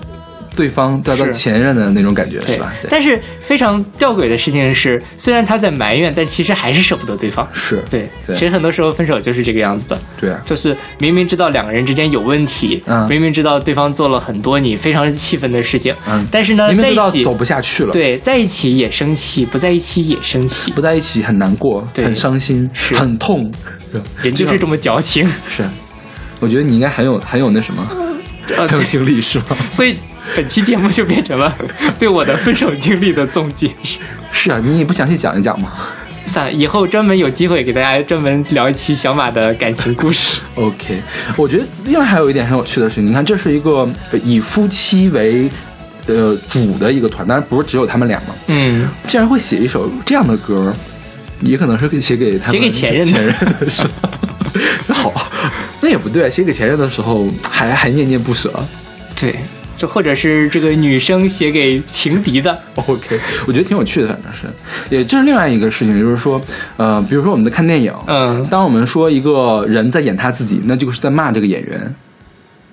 [0.56, 1.32] 对方对她是。
[1.32, 2.54] 前任的那种感觉，对。
[2.54, 2.72] 是吧？
[2.82, 7.46] 对，但是非常吊诡的事情是，虽然他在埋怨，但其实还是舍不得对方。
[7.52, 8.34] 是，对，对。
[8.34, 13.06] 其实很多时候分手就是这个样子的，对啊，就是明明知道两个人之间有问题，嗯。
[13.08, 16.26] 明明知道对方做了很多你非常气愤的事情，嗯。
[16.30, 22.04] 但是呢，明明在一起知道走不下去了，，对，在一起也生气，不在一起也生气，不在一起很难过，对。
[22.04, 22.94] 很伤心，是。
[22.96, 23.50] 很痛，
[24.34, 25.26] 就是这么矫情。
[25.46, 25.62] 是。
[26.40, 27.86] 我觉得你应该很有很有那什么，
[28.56, 29.56] 呃很有经历是吗？
[29.70, 29.96] 所以
[30.34, 31.56] 本期节目就变成了
[31.98, 33.70] 对我的分手经历的总结。
[34.32, 35.72] 是啊，你也不详细讲一讲吗
[36.26, 40.40] 算了，以后专门有机会给大家专门聊一期小马的感情故事。
[40.56, 41.00] ？OK，
[41.36, 45.48] 我觉得另外还有一点很有趣的是，你看这是一个呃以夫妻为
[46.06, 50.74] 呃主的一个团，当然不是只有他们俩嘛，嗯，竟然会写一首这样的歌，
[51.40, 54.10] 也可能是写给他们写给前任的前任的是吧
[54.92, 55.30] 好，
[55.80, 58.52] 那也不对，写给前任的时候还还念念不舍。
[59.14, 59.38] 对，
[59.76, 64.46] 这或者是这个女生写给情敌的，OK，我觉得挺有趣的，反正是，
[64.88, 66.40] 也这是另外一个事情，就是说，
[66.76, 68.44] 呃，比如说我们在看电影，嗯。
[68.50, 71.94] 当我们说一个人在演他自己，那就是在骂这个演员，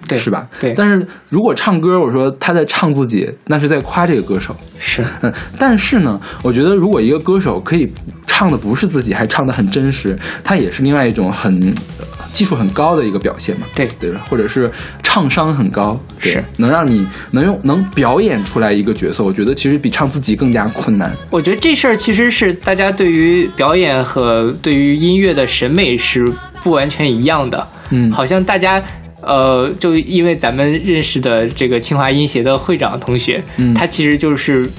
[0.08, 0.47] 对，是吧？
[0.60, 4.56] 对，但是如果唱歌，我说他在唱自己，那是在夸这个歌手。
[4.80, 7.89] 是嗯，但是呢，我觉得如果一个歌手可以
[8.28, 11.58] 唱的不是自己，还唱的很真实，他也是另外一种很
[11.99, 14.20] 呃技术很高的一个表现嘛，对对吧？
[14.30, 14.70] 或者是
[15.01, 21.16] 唱商很高，对是能让你能用能表演出来一个角色，我觉得其实比唱自己更加困难。
[21.30, 26.26] 我觉得这事儿其实是大家对于表演和对于音乐的审美是
[26.62, 27.66] 不完全一样的。
[27.91, 28.84] 嗯好像大家。
[29.26, 34.69] 呃，就因为咱们认识的这个清华音协的会长同学，嗯他其实就是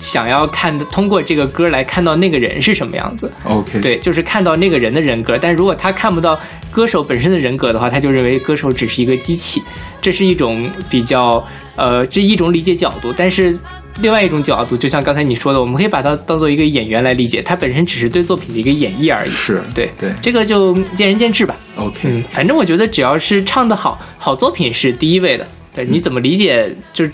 [0.00, 3.30] 想要看通过这个歌来看到那个人是什么样子。
[3.44, 5.36] OK，，对，就是看到那个人的人格。
[5.38, 6.38] 但如果他看不到
[6.70, 9.62] 歌手本身的人格的话，他就认为歌手只是一个机器，
[10.00, 13.12] 这是一种比较呃，这一种理解角度。
[13.14, 13.58] 但是
[13.98, 19.30] 另外一种角度，就像刚才你说的，我们可以把它当做一个演员来理解，它本身只是对作品的一个演绎而已。
[19.30, 21.56] 是对对这个就见仁见智吧。
[21.76, 25.46] OK，嗯，反正我觉得只要是唱得好，好作品是第一位的。
[25.74, 27.12] 对，你怎么理解，就是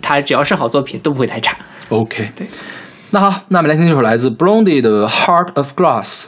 [0.00, 1.56] 它只要是好作品都不会太差。
[1.90, 2.46] OK，对。
[3.10, 6.24] 那好，那我们来听这首来自 Blondie 的《Heart of Glass》。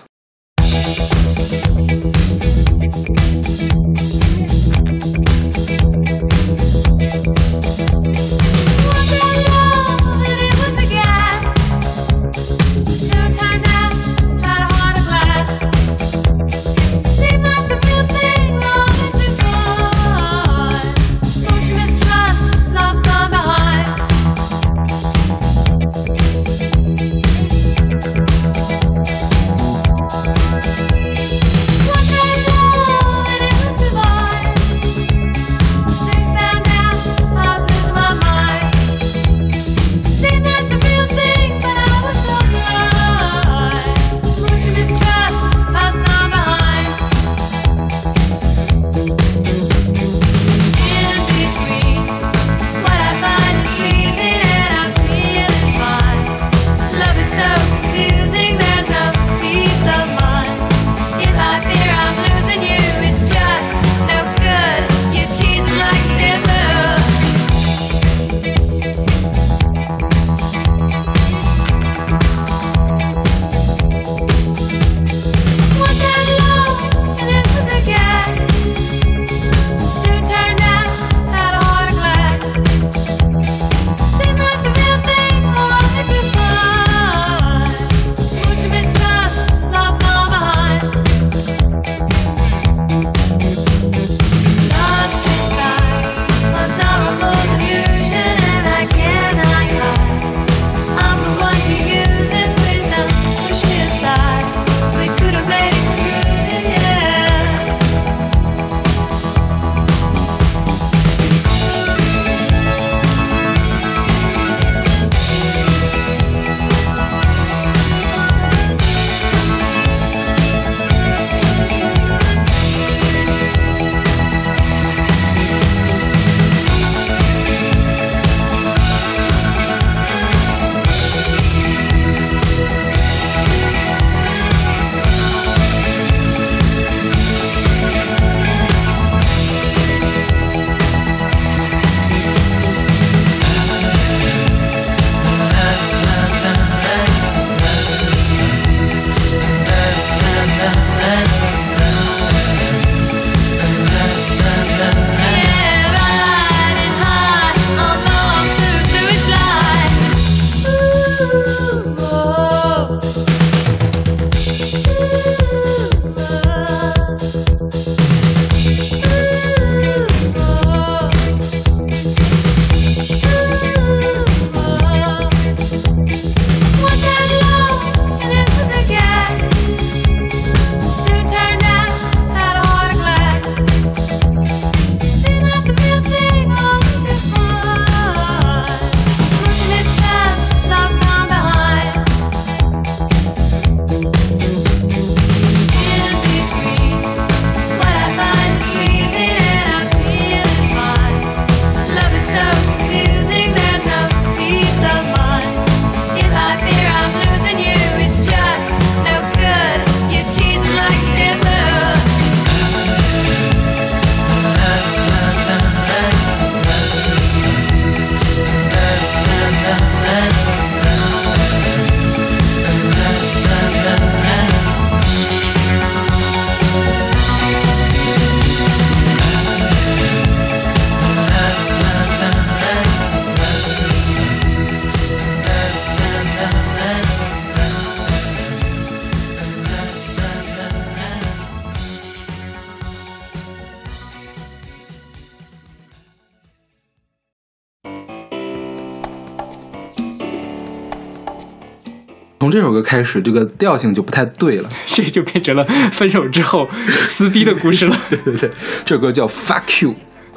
[252.55, 254.69] 这首歌开始，这个调性就不太对了。
[254.87, 257.97] 这就变成了分手之后撕逼的故事了。
[258.09, 258.49] 对对对，
[258.85, 259.93] 这首歌叫 Fuck You，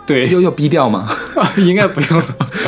[0.08, 1.08] 对，要要逼调吗？
[1.58, 2.24] 应该不用。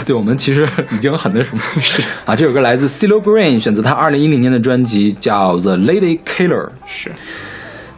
[0.05, 2.35] 对我们其实已经很那什么是啊。
[2.35, 6.67] 这首歌来自 CeeLo Green，选择他二零一零年的专辑叫《The Lady Killer》。
[6.85, 7.11] 是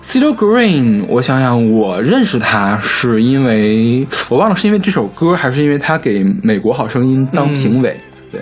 [0.01, 7.99] CeeLo Green，我想想，我认识他是因为我忘了是因为这首歌，还是因为他给美国好声音当评委。
[8.31, 8.39] 对，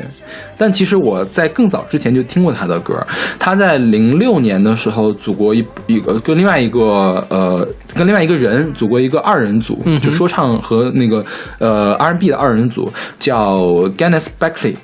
[0.55, 2.95] 但其实我在更早之前就听过他的歌。
[3.39, 11.25] 他在零六年的时候组过一一个跟另外一个呃跟另外一个人组过一个二人组，嗯就说唱和那个
[11.57, 13.55] 呃 R&B 的二人组，叫
[13.97, 14.75] Gannis Beckley。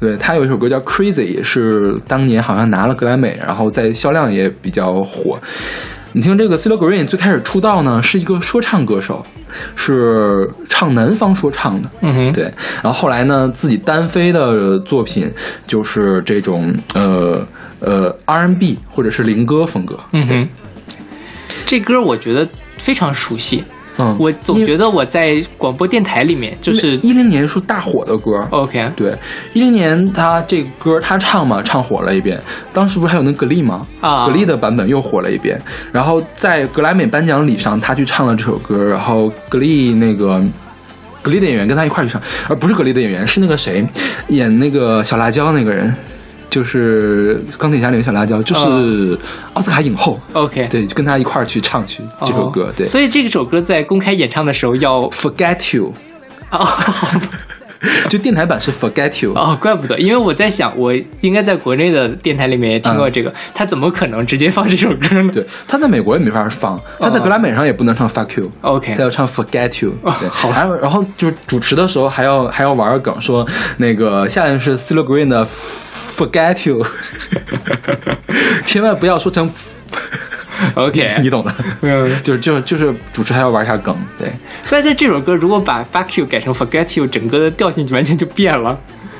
[0.00, 5.38] 对他有一首歌叫《Crazy》，是当年好像拿了格莱美，然后在销量也比较火。
[6.12, 9.24] 你听这个 CeeLo Green 最开始出道呢是一个说唱歌手，
[9.74, 12.44] 是唱南方说唱的，嗯哼，对。
[12.82, 15.32] 然后后来呢，自己单飞的作品
[15.66, 17.46] 就是这种呃
[17.80, 19.98] 呃 R&B 或者是灵歌风格。
[20.12, 20.48] 嗯哼，
[21.64, 22.46] 这歌我觉得
[22.78, 23.64] 非常熟悉，
[23.98, 28.30] 嗯，我总觉得我在广播电台里面就是一零年是大火的歌。
[28.50, 29.14] OK，对，
[29.52, 32.40] 一零年他这个歌他唱嘛，唱火了一遍。
[32.72, 33.86] 当时不是还有那格力吗？
[34.00, 35.60] 啊格力的版本又火了一遍。
[35.92, 40.42] 然后在格莱美颁奖礼上，他去唱了这首歌，然后格力那个。
[41.24, 43.86] 格力的演员跟他一块去唱，而不是格力的演员，是那个谁，
[44.30, 45.94] 演那个小辣椒那个人，
[46.52, 49.18] 就是钢铁侠里面小辣椒，就是
[49.54, 52.84] 奥斯卡影后，OK，对，就跟他一块儿去唱去这首歌，哦对。
[52.84, 55.94] 所以这首歌在公开演唱的时候要 Forget you，
[56.50, 56.68] 哦
[58.08, 63.12] 就电台版是 Forget you，哦，怪不得，因为我在想，我应该在国内的电台里面也听过嗯。
[63.12, 65.30] 这个，他怎么可能直接放这首歌呢？
[65.32, 68.50] 对，他在美国也没法放，他在格莱美上也不能唱 Fuck you。
[68.60, 73.46] ，OK，他要唱 Forget You，对，然后然后就是主持的时候还要还要玩个梗，说
[73.78, 76.86] 那个下面是 CeeLo Green 的 Forget You，
[78.64, 79.50] 千万不要说成
[80.74, 84.30] OK， 你懂的， 嗯，就是就就是主持还要玩一下梗，对，
[84.64, 88.78] 所以在这首歌如果把 Fuck You 改成 Forget You，整个的调性就完全就变了。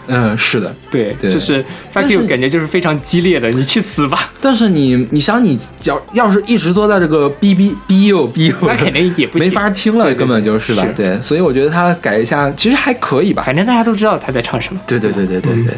[0.09, 0.74] 嗯，是的。
[0.90, 1.64] 对，对就是
[1.95, 4.18] Fuck You 感觉就是非常激烈的，你去死吧！
[4.40, 14.80] 但是你你想你要要是一直都在这个哔哔哔呦哔呦，那肯定也不 行没法听了，对对对根本就是吧，对，所以我觉得他改一下其实还可以吧，反正大家都知道他在唱什么。
[14.88, 15.74] 对对对对对嗯对，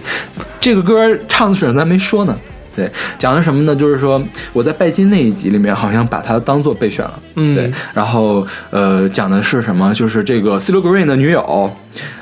[0.58, 2.34] 这个歌唱的是什么咱没说呢。
[2.76, 3.74] 对，讲的什么呢？
[3.74, 4.22] 就是说
[4.52, 7.72] 我在拜金那一集里面好像把它当做备选了，嗯对。
[7.92, 9.94] 然后呃，讲的是什么？
[9.94, 11.70] 就是这个 CeeLo Green 的女友，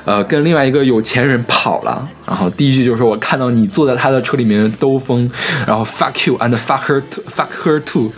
[0.05, 2.07] 呃，跟另外一个有钱人跑了。
[2.27, 5.29] 然后第一句就是说我看到你坐在他的车里面兜风，
[5.65, 8.11] 然后 fuck you and fuck her too, fuck her too。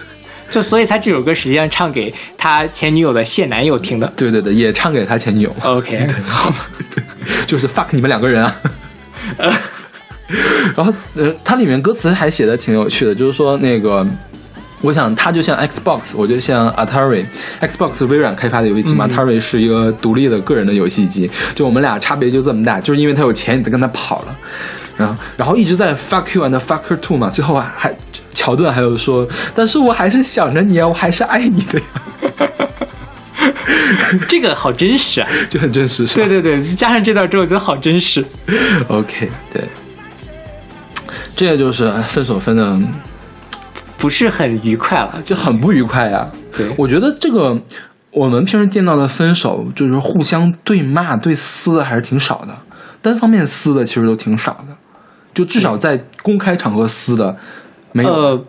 [0.49, 4.11] 就所以他这首歌实际上唱给他前女友的现男友听的。
[4.15, 6.05] 对对对，也唱给他前女友，OK，
[7.47, 8.55] 就是 fuck 你们两个人啊。
[10.75, 14.05] 然后呃，它里面歌词还写的挺有趣的，就是说那个。
[14.81, 24.35] 我想它就像 Xbox，我觉得像 Atari，Xbox 是微软开发的游戏机嘛、a t a r i 是一个独立的个人的游戏机，就我们俩差别就这么大，就是因为他有钱，你才跟他跑了，
[24.95, 27.91] 然后然后一直在 fuck you and fuck her too 嘛，最后啊还
[28.31, 31.85] 桥段还有说，但是我还是想着你啊，我还是爱你的呀，
[34.27, 35.27] 这个好真实啊！
[35.49, 38.23] 就很真实，是吧对对对，加上这段之后，我觉得好真实。
[38.87, 39.63] OK，对，
[41.35, 42.79] 这个就是分手分的
[43.97, 46.25] 不是很愉快了，就很不愉快呀、
[46.55, 46.69] 对。
[46.77, 47.61] 我觉得这个
[48.11, 52.55] 我们平时见到的分手，就是互相对骂、对撕的还是挺少的，
[53.01, 54.75] 单方面撕的其实都挺少的，
[55.33, 57.35] 就至少在公开场合撕的
[57.91, 58.13] 没有。
[58.13, 58.45] 呃，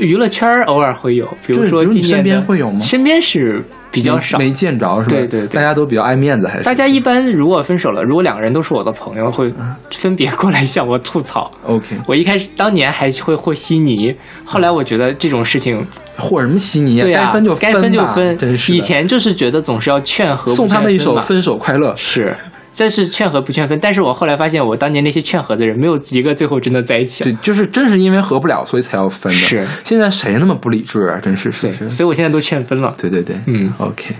[0.00, 2.78] 娱乐圈偶尔会有，比如说今年身边会有吗？
[2.80, 4.38] 身边是比较少。
[4.38, 5.16] 没见着是吧？
[5.16, 9.52] 对对对大家都比较爱面子，还是大家一般如果分手了，如果两个人都是我的朋友，会
[9.90, 11.50] 分别过来向我吐槽。
[11.64, 14.14] OK 我一开始当年还会和稀泥，
[14.44, 15.86] 后来我觉得这种事情，
[16.16, 17.02] 和什么稀泥啊？
[17.02, 18.38] 对啊，该分就该分就分。
[18.38, 22.36] 真是以前就是觉得总是要劝和，送他们一首《分手快乐》，是，
[22.78, 23.76] 这是劝和不劝分。
[23.80, 27.36] 但是我后来发现，我当年那些劝和的人，没有一个最后真的在一起了对，。
[27.42, 29.36] 就是真是因为合不了，所以才要分的。
[29.36, 31.18] 是现在谁那么不理智啊？
[31.20, 31.90] 真是是是？
[31.90, 32.94] 所以我现在都劝分了。
[32.96, 34.14] 对对对，嗯，OK。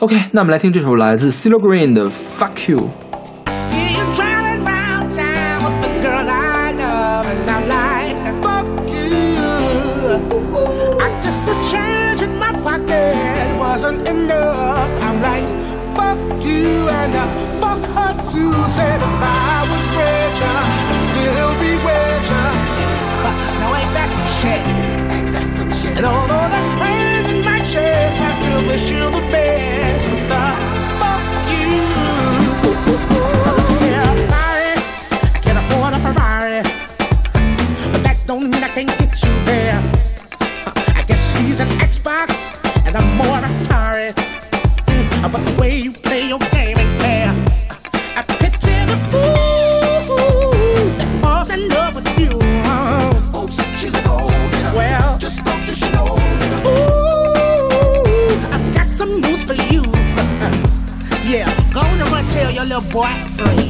[0.00, 2.76] OK，那我们来听这首来自 CeeLo Green 的《Fuck You》。
[18.74, 20.58] Said if I was richer,
[20.90, 21.72] I'd still be.
[23.22, 24.62] Huh, Now ain't that some shit?
[25.14, 25.96] Ain't that some shit?
[25.98, 30.10] And although there's pain in my chest, I still wish you the best.
[30.10, 30.44] With the
[30.98, 31.22] fuck
[31.54, 31.70] you.
[33.86, 34.72] Yeah, I'm sorry,
[35.22, 36.60] I can't afford a Ferrari,
[37.92, 39.78] but that don't mean I can't get you there.
[40.98, 44.10] I guess he's an Xbox and I'm more Atari.
[44.90, 47.53] Mm, But the way you play your game ain't fair.
[62.74, 63.06] little boy.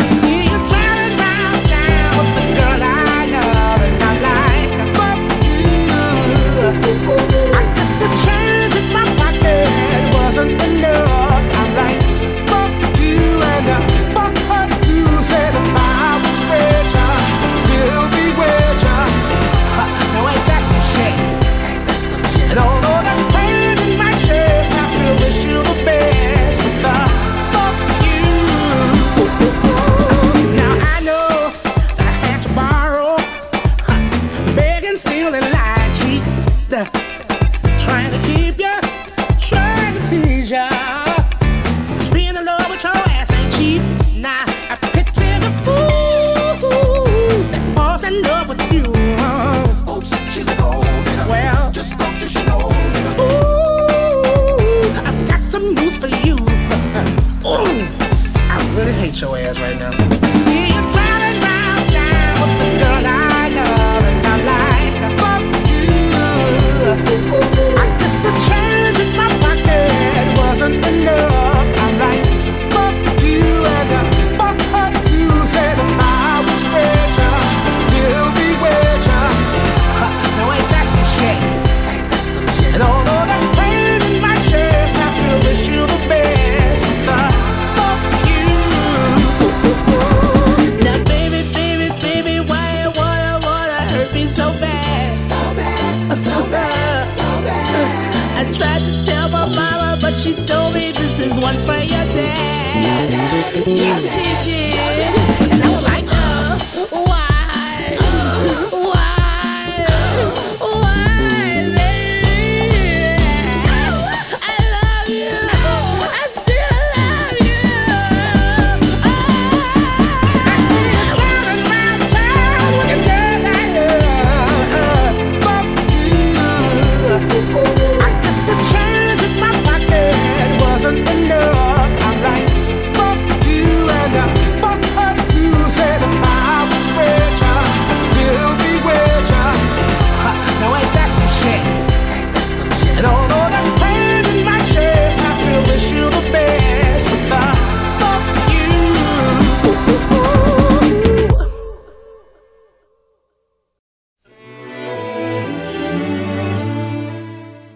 [0.03, 1.53] See you town
[2.17, 4.73] with the girl I love and I like.
[4.97, 5.61] But you.
[7.41, 7.44] Ooh.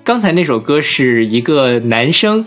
[0.08, 2.46] 刚才那首歌是一个男生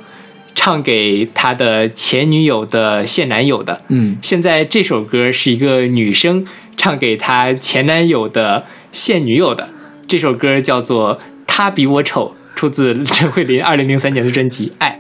[0.56, 6.44] 唱给他的前女友的现男友的，嗯，现在这首歌是一个女生
[6.76, 9.70] 唱给她前男友的现女友的，
[10.08, 15.00] 这首歌叫做《他比我丑》，出自陈慧琳二零零三年的专辑《爱》。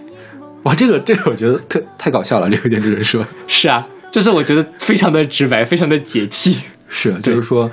[0.61, 6.61] 哇，这个这个我觉得特太搞笑了，这个电视人说是啊，就是我觉得非常的直白，非常的解气。
[6.87, 7.71] 是，就是说，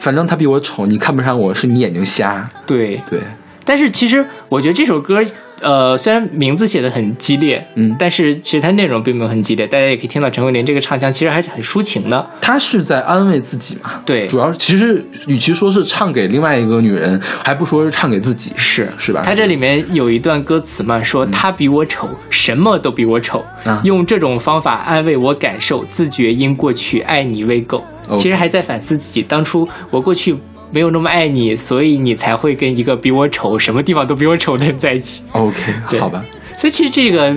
[0.00, 3.20] 反正他比我丑，你看不上我是你眼睛瞎，对，对，
[3.64, 5.16] 但是其实我觉得这首歌，
[5.60, 7.94] 呃，虽然名字写的很激烈，嗯。
[7.98, 12.30] 但是其实它内容并没有很激烈，大家也可以听到陈慧琳这个唱腔其实还是很抒情的。
[12.40, 14.26] 她是在安慰自己嘛，对。
[14.26, 18.88] 主要其实与其说是唱给另外一个女人，还不说是唱给自己，是。
[18.98, 19.22] 是吧？
[19.24, 23.80] 他这里面有一段歌词嘛，说他比我丑，什么都比我丑，啊。
[23.84, 27.82] 用这种方法安慰我感受，自觉因过去爱你未够。
[28.18, 30.36] 其实还在反思自己，当初我过去
[30.70, 35.22] 没有那么爱你，所以你才会跟一个比我丑、什么地方都比我丑的人在一起。
[35.32, 36.24] OK，好吧，
[36.58, 37.36] 所以其实这个，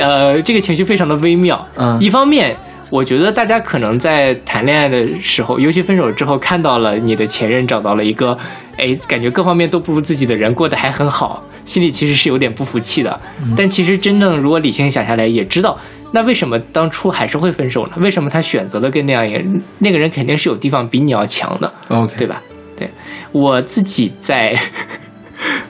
[0.00, 1.66] 呃，这个情绪非常的微妙。
[1.76, 2.56] 嗯一方面，
[2.90, 8.36] 我觉得大家可能在谈恋爱的时候，尤其分手之后，看到了你的前任找到了一个，
[8.76, 13.20] 哎，感觉各方面都不如自己的人，过得还很好，心里其实是有点不服气的。
[13.56, 15.78] 但其实真正如果理性想下来，也知道，
[16.12, 17.92] 那为什么当初还是会分手呢？
[17.98, 19.62] 为什么他选择了跟那样一个人？
[19.78, 21.72] 那个人肯定是有地方比你要强的。
[22.16, 22.42] 对吧？
[22.76, 22.90] 对
[23.32, 24.56] 我自己在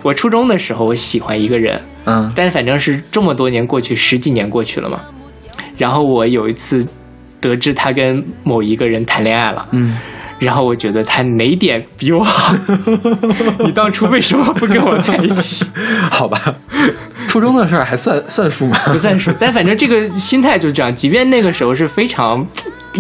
[0.03, 5.01] 我初中的时候，我喜欢一个人，嗯但反正是这么多年过去，十几年过去了嘛。
[5.77, 6.87] 然后我有一次
[7.41, 9.99] 得知他跟某一个人谈恋爱了，嗯，
[10.39, 12.55] 然后我觉得他哪点比我好？
[13.65, 15.65] 你当初为什么不跟我在一起？
[16.13, 16.55] 好吧，
[17.27, 18.79] 初中的事儿还算算数吗？
[18.87, 20.95] 不算数，但反正这个心态就是这样。
[20.95, 22.47] 即便那个时候是非常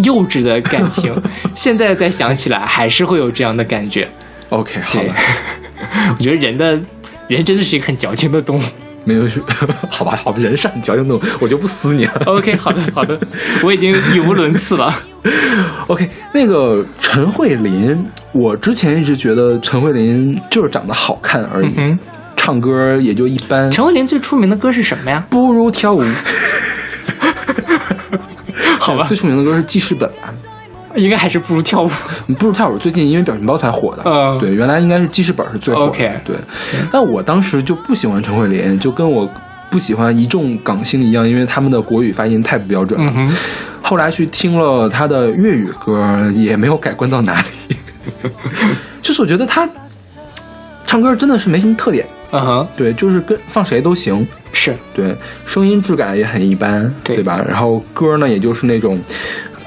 [0.02, 1.14] 幼稚的感情，
[1.54, 4.08] 现在再想起来还是会有这样的感觉。
[4.50, 5.14] OK，好了，，
[6.18, 6.80] 我觉得人的
[7.28, 8.62] 人真的是一个很矫情的动物。
[9.06, 9.38] 没有是，
[9.90, 12.22] 好吧，好吧，人是很矫情的，我就不撕你了。
[12.24, 13.18] OK，好的好的，
[13.62, 14.90] 我已经语无伦次了。
[15.88, 21.98] OK，那个陈慧琳，我之前一直觉得陈慧琳就是长得好看而已，嗯
[22.34, 25.22] 唱歌也就一般，陈慧琳最出名的歌是什么呀？
[25.28, 26.02] 不如跳舞。
[28.92, 30.32] 好吧最出名的歌是记事本吧？
[30.96, 31.88] 应该还是不如跳舞。
[32.38, 36.36] 不如跳舞最近因为表情包才火的，嗯对，原来应该是记事本是最火的对。
[36.92, 39.28] 但我当时就不喜欢陈慧琳，就跟我
[39.68, 43.12] 不喜欢一众港星一样，因为他们的国语发音太不标准了。
[43.82, 47.76] 后来去听了他的粤语歌，也没有改观到哪里。
[49.02, 49.68] 就是我觉得他
[50.86, 55.16] 唱歌真的是没什么特点，嗯哼，对，就是跟放谁都行，是对，
[55.46, 57.40] 声音质感也很一般，对吧？
[57.46, 59.00] 然后歌呢，也就是那种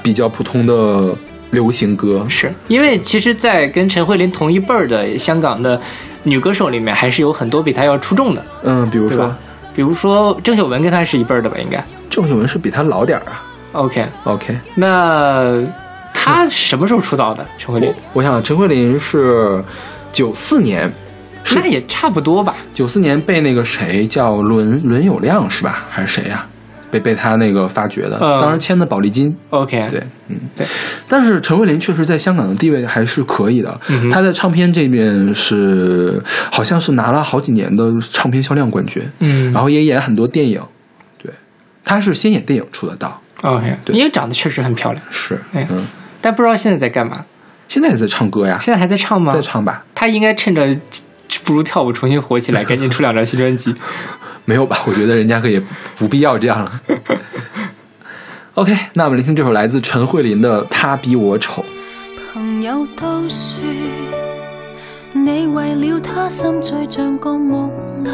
[0.02, 1.16] 比较普通的
[1.50, 5.80] 流行歌，是，因为其实，在跟陈慧琳同一辈儿的香港的
[6.24, 9.34] 女歌手里面，还是有很多比她要出众的，嗯，比如说？
[9.74, 11.82] 比如说郑秀文跟她是一辈儿的吧，应该。
[12.10, 13.44] 郑秀文是比她老点儿啊。
[13.72, 15.62] OK，OK，那
[16.12, 17.46] 她什么时候出道的？
[17.56, 17.94] 陈慧琳我？
[18.14, 19.62] 我想陈慧琳是
[20.10, 20.92] 九四年，
[21.56, 22.54] 那也差不多吧。
[22.74, 25.84] 九四年被那个谁叫伦伦有亮是吧？
[25.90, 26.46] 还是谁呀、
[26.90, 29.34] 被被他那个发掘的，嗯当时签的宝丽金。
[29.50, 30.66] OK，对，嗯，对。
[31.08, 36.22] 但是陈慧琳确实在香港的地位还是可以的，嗯哼她在唱片这边是
[36.52, 40.60] 好像是拿了好几年的唱片销量冠军，嗯然后也演很多电影。
[41.22, 41.32] 对，
[41.84, 45.84] 她是先演电影出的道，OK，对因为长得确实很漂亮，是，哎嗯，
[46.20, 47.24] 但不知道现在在干嘛。
[47.68, 49.30] 现在也在唱歌呀，现在还在唱吗？
[49.34, 49.84] 在唱吧？
[49.94, 50.74] 她应该趁着
[51.44, 53.74] 不如跳舞重新火起来， 赶紧出两张新专辑。
[54.44, 54.78] 没有吧？
[54.86, 55.62] 我觉得人家可以
[55.98, 56.72] 不必要这样了。
[58.54, 61.62] OK，那我们来听这首来自陈慧琳的《他比我丑》。
[62.32, 63.62] 朋友都说，
[65.12, 67.70] 你为了他心醉像个木
[68.06, 68.10] 偶，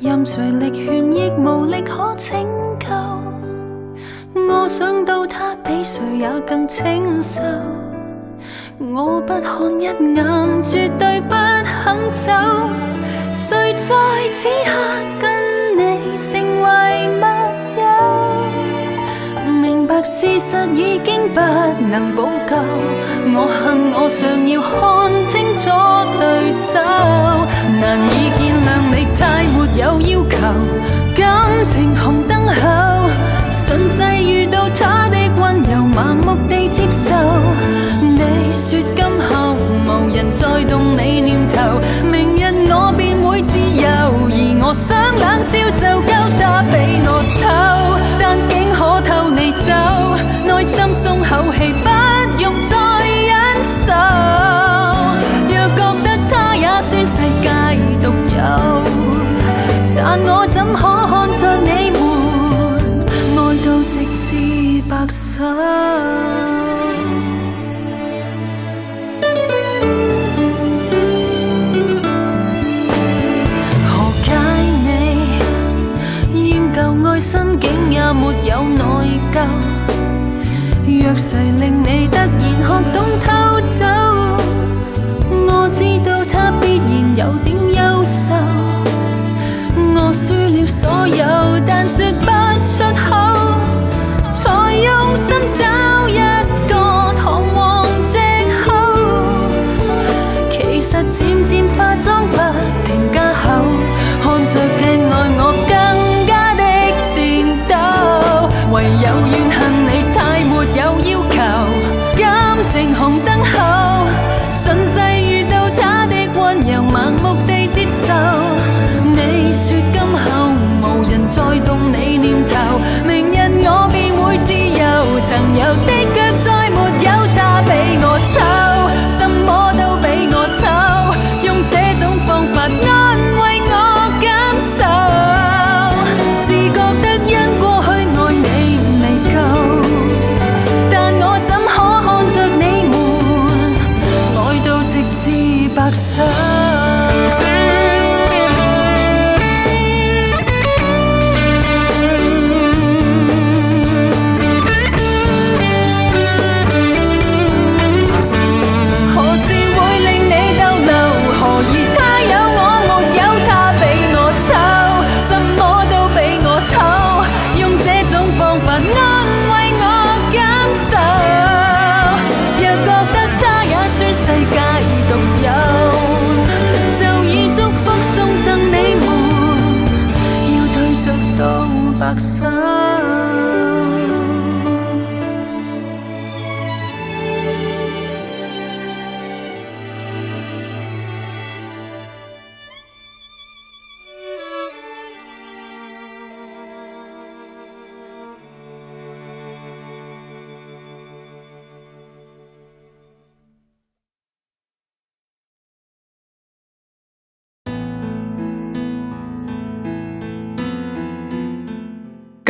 [0.00, 2.42] 任谁力劝亦无力可拯
[2.78, 2.88] 救。
[4.48, 7.42] 我想到他比谁也更清秀，
[8.82, 9.94] 我不看一眼，
[10.62, 12.32] 绝对不肯走。
[13.30, 13.94] 谁在
[14.32, 14.72] 此刻
[15.20, 16.66] 跟你成为
[17.20, 17.22] 密
[17.78, 17.84] 友？
[19.60, 21.40] 明白事实已经不
[21.90, 22.56] 能补救，
[23.34, 25.68] 我恨我尚要看清楚
[26.18, 26.80] 对手，
[27.78, 29.20] 难以见谅你太
[29.52, 30.34] 没有要求，
[31.14, 31.20] 感
[31.66, 33.10] 情红灯后，
[33.50, 36.59] 顺势遇到他的温柔，盲目地。
[38.70, 47.42] 说今后无人再动你念头，明日我便会自由，而我想冷笑就够他比我丑，
[48.20, 49.74] 但竟可透你走，
[50.46, 51.88] 内心松口气，不
[52.40, 52.78] 用再
[53.26, 53.34] 忍
[53.66, 53.90] 受。
[55.48, 57.50] 若觉得他也算世界
[57.98, 58.38] 独有，
[59.96, 60.39] 但我
[78.20, 78.82] 没有内
[79.32, 79.34] 疚？
[80.84, 82.28] 若谁令你突然
[82.60, 83.26] 学懂偷
[83.78, 83.80] 走，
[85.48, 88.34] 我知道他必然有点优秀。
[89.94, 91.24] 我输了所有，
[91.66, 92.26] 但说不
[92.62, 93.09] 出口，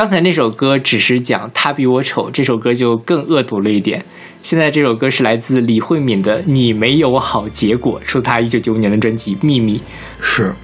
[0.01, 4.03] 刚才那首歌只是讲他比我丑，这首歌就更恶毒了一点。
[4.40, 9.76] 现在这首歌是来自李慧敏的《你没有好结果》，出自她一九九五年的专辑《秘密》。
[10.22, 10.55] 是。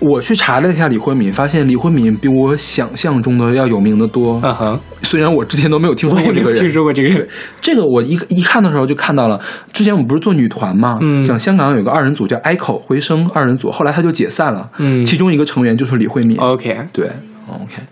[0.00, 4.40] 我去查了一下李慧敏，发现李慧敏比我想象中的要有名的多。
[4.42, 7.28] 嗯哼，虽然我之前都没有听说过这个人，听说过这个人。
[7.60, 9.40] 这个我一一看的时候就看到了，
[9.72, 17.06] 之前我们不是做女团嘛，嗯讲香港有个二人组叫 Echo 回声二人组，后来他就解散了，嗯其中一个成员就是李慧敏，OK，对
[17.48, 17.82] ，OK，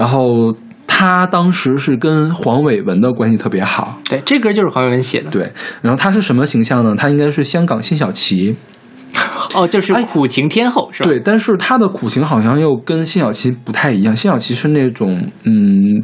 [0.00, 5.30] 然后他当时是跟黄伟文的关系特别好，对，这歌就是黄伟文写的。
[5.30, 6.94] 对，然后他是什么形象呢？
[6.96, 8.56] 他应该是香港辛晓琪，
[9.54, 11.08] 哦，就是苦情天后是吧？
[11.10, 16.02] 对，但是他的苦情好像又跟辛晓琪不太一样，辛晓琪是那种嗯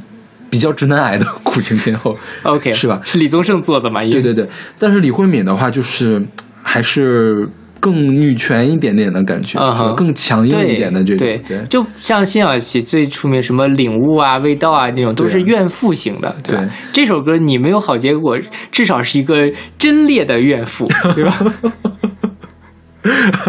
[0.51, 4.03] 比较直男癌的苦情天后，，OK，是吧是李宗盛做的嘛？
[4.05, 6.25] 对对对，但是李慧敏的话就是
[6.63, 7.49] 还是
[7.81, 9.59] 更女权一点点的感觉，
[9.97, 16.59] 更强硬一点的这种，对对就像辛晓琪最出名什么领悟啊、味道啊那种，都是怨妇型的，对？
[16.59, 18.37] 对这首歌你没有好结果，
[18.71, 21.39] 至少是一个真烈的怨妇， 对吧？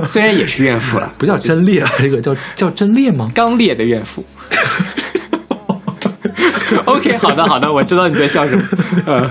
[0.06, 3.28] 虽然也是怨妇了， 不叫真烈，啊这个叫叫真烈吗？
[3.34, 4.24] 刚烈的怨妇。
[6.86, 8.64] OK，好的好的，我知道你在笑什么。
[9.06, 9.30] 呃，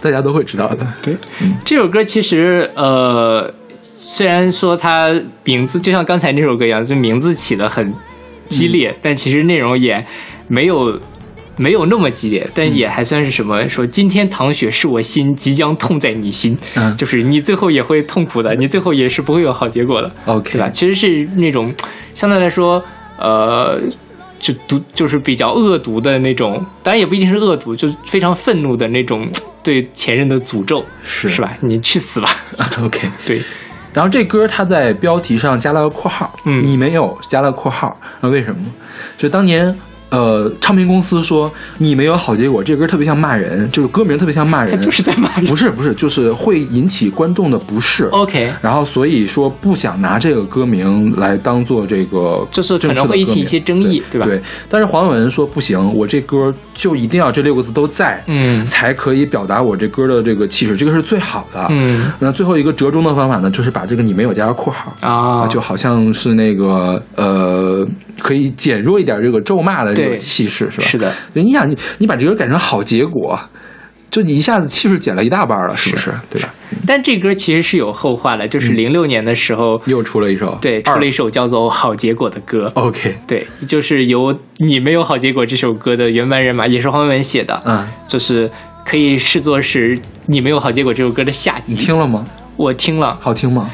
[0.00, 0.84] 大家都会知道的。
[1.02, 1.16] 对，
[1.64, 3.52] 这首歌其实呃
[4.00, 5.10] 虽然说它
[5.42, 7.92] 名字就像刚才那首歌一样，就名字起的很
[8.48, 10.06] 激烈，但其实内容也
[10.46, 10.98] 没有
[11.56, 20.10] 没有那么激烈，但也还算是什么说今天淌血是我心，即将痛在你心，嗯就是你最后也会痛苦的，你最后也是不会有好结果的。
[20.26, 20.70] OK，对吧？
[20.70, 21.74] 其实是那种
[22.14, 22.82] 相对来说，
[23.18, 23.80] 呃，
[24.38, 29.28] 就毒就是比较恶毒的那种，当然也不一定是恶毒，就是非常愤怒的那种
[29.64, 31.52] 对前任的诅咒，是是吧？
[31.60, 32.28] 你去死吧！
[32.80, 33.10] OK。
[33.26, 33.42] 对，
[33.98, 38.64] 然后这歌它在标题上加了个括号，嗯你没有加了括号，那为什么？
[39.16, 39.76] 就当年。
[40.10, 45.44] 呃，唱片公司说你没有好结果，这歌特别像骂人，就是歌名特别像骂人，他就是在骂人。
[45.46, 48.06] 不是不是，就是会引起观众的不适。
[48.06, 54.26] OK，然后所以说不想拿这个歌名来当做这个就是可能会引起一些争议，对吧？
[54.26, 61.66] 对，但是黄伟文说不行，我这歌就一定要这六个字都在，嗯才可以表达我这歌的这个气势，这个是最好的。
[61.70, 64.94] 嗯那最后一个折中的方法呢，就是把这个你没有加个括号。
[65.00, 67.86] 啊，就好像是那个呃，
[68.20, 70.86] 可以减弱一点这个咒骂的气势，是吧？
[70.86, 73.38] 是的，你想，你你把这歌改成好结果，
[74.10, 76.12] 就你一下子气势减了一大半了，是不是？
[76.30, 76.48] 对吧？
[76.86, 82.70] 但这歌其实是有后话的，就是零六年的时候，又出了一首，对，出了一首叫做《好结果》的歌。
[82.74, 88.50] OK，对，就是由《你没有好结果》这首歌的原班人马，也是黄伟文写的，嗯，就是
[88.86, 89.96] 可以视作是
[90.26, 91.80] 《你没有好结果》这首歌的下集你。
[91.80, 92.24] 听了吗？
[92.56, 93.70] 我听了，好听吗？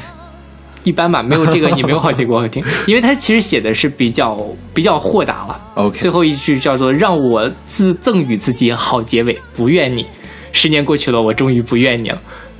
[0.85, 4.37] 一般吧，没有这个你没有好结果好听， 因为他其实写的是比较
[4.73, 5.61] 比较豁达了。
[5.75, 10.05] OK 最后一句叫做“让我自赠予自己好结尾，不怨你”。
[10.53, 12.17] 十年过去了，我终于不怨你了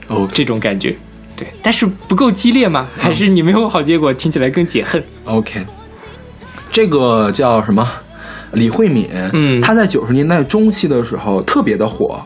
[0.10, 0.94] ，OK 这种感觉。
[1.38, 2.88] 对，但是不够激烈吗？
[2.98, 5.66] 还是你没有好结果，听起来更解恨？OK，
[6.72, 7.88] 这个叫什么？
[8.54, 12.22] 李慧敏，嗯她在九十年代中期的时候特别的火，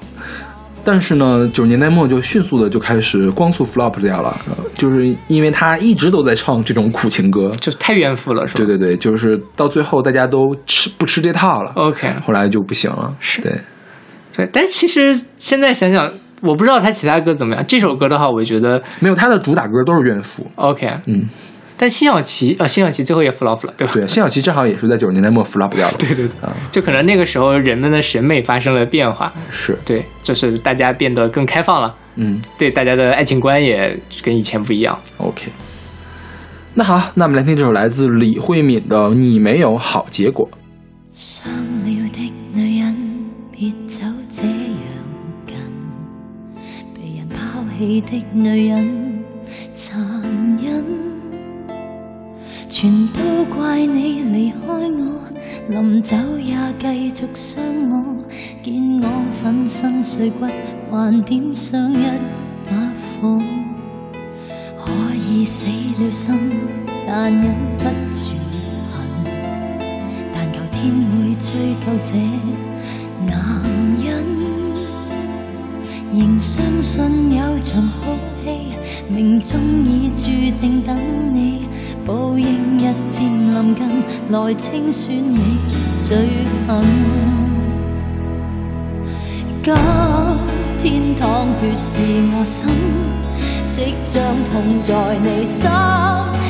[0.92, 7.54] 但是呢，九十年代末就迅速的就开始光速 flop 掉了，呃就是因为他一直都在唱这种苦情歌。
[7.62, 8.58] 就是太怨妇了，是吧？
[8.58, 13.14] 对对对，就是到最后大家都吃不吃这套了，OK，后来就不行了。
[13.20, 13.52] 是对，
[14.36, 16.12] 对，但其实现在想想，
[16.42, 17.64] 我不知道他其他歌怎么样。
[17.68, 20.48] 这首歌的话，我觉得没有他的主打歌都是怨妇。
[20.56, 20.90] OK。
[21.06, 21.24] 嗯，
[21.82, 23.94] 但辛晓琪啊，辛晓琪最后也 flop 了，对吧？
[23.94, 25.98] 对，辛晓琪正好也是在九十年代末 flop 掉的。
[26.06, 35.00] 对对对啊，就可能那个时候人们的审美发生了变化，是，对，就是大家变得更开放了，嗯对大家的爱情观也跟以前不一样。
[35.16, 35.46] ，OK。
[36.74, 40.50] 那好，那我们来听这首来自李慧敏的《你没有好结果》。
[41.12, 41.50] 伤
[41.84, 42.96] 了的女人，
[43.52, 44.54] 别走这样
[45.48, 45.56] 近。
[46.94, 49.24] 被人抛弃的女人，
[49.76, 49.98] 残
[50.62, 51.09] 忍。
[52.70, 55.22] 全都怪你离开我，
[55.70, 58.24] 临走也继续伤我。
[58.62, 60.46] 见我粉身碎骨，
[60.92, 62.06] 还点上一
[62.66, 63.42] 把火。
[64.78, 66.36] 可以死了心，
[67.08, 68.36] 但忍不住
[68.92, 68.98] 恨。
[70.32, 72.14] 但求天会追究这
[73.26, 73.36] 男
[73.98, 74.24] 人，
[76.14, 78.14] 仍相信有场好
[78.44, 78.69] 戏，
[79.08, 80.26] 命中已注
[80.60, 80.96] 定等
[81.34, 81.68] 你，
[82.08, 83.22] 報應日漸
[83.54, 85.58] 臨近，來清算你
[85.98, 86.18] 罪
[86.68, 86.84] 行。
[89.62, 89.74] 今
[90.78, 92.00] 天淌血是
[92.34, 92.70] 我心，
[93.70, 95.70] 即將痛在你心，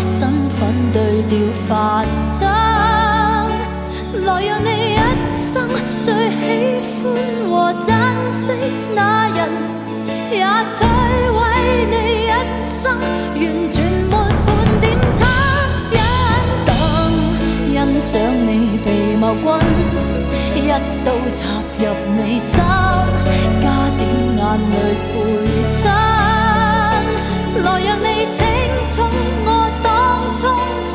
[0.07, 2.47] 身份對調發生。
[4.25, 4.97] 來讓你一
[5.33, 5.67] 生
[5.99, 6.39] 最喜
[7.01, 7.03] 歡
[7.49, 7.89] 和珍
[8.31, 8.51] 惜
[8.95, 9.39] 那人，
[10.31, 10.77] 也摧
[11.33, 11.37] 毁
[11.89, 12.83] 你一生，
[13.35, 13.75] 完全
[14.09, 14.13] 没
[14.45, 14.47] 半
[14.81, 15.19] 點惻
[15.93, 15.97] 隱。
[16.65, 16.69] 等
[17.71, 18.11] 欣赏
[18.45, 18.49] 你
[18.85, 19.47] 被謀君，
[20.55, 20.67] 一
[21.03, 21.37] 刀插
[21.79, 21.83] 入
[22.15, 22.53] 你心，
[23.61, 23.65] 加
[23.97, 24.01] 点
[24.37, 24.75] 眼泪
[25.09, 25.11] 陪
[25.71, 25.79] 衬，
[27.63, 28.39] 来让你清
[28.89, 28.93] 楚
[29.45, 29.47] 我
[29.83, 29.87] 当
[30.35, 30.39] 初
[30.83, 30.93] 想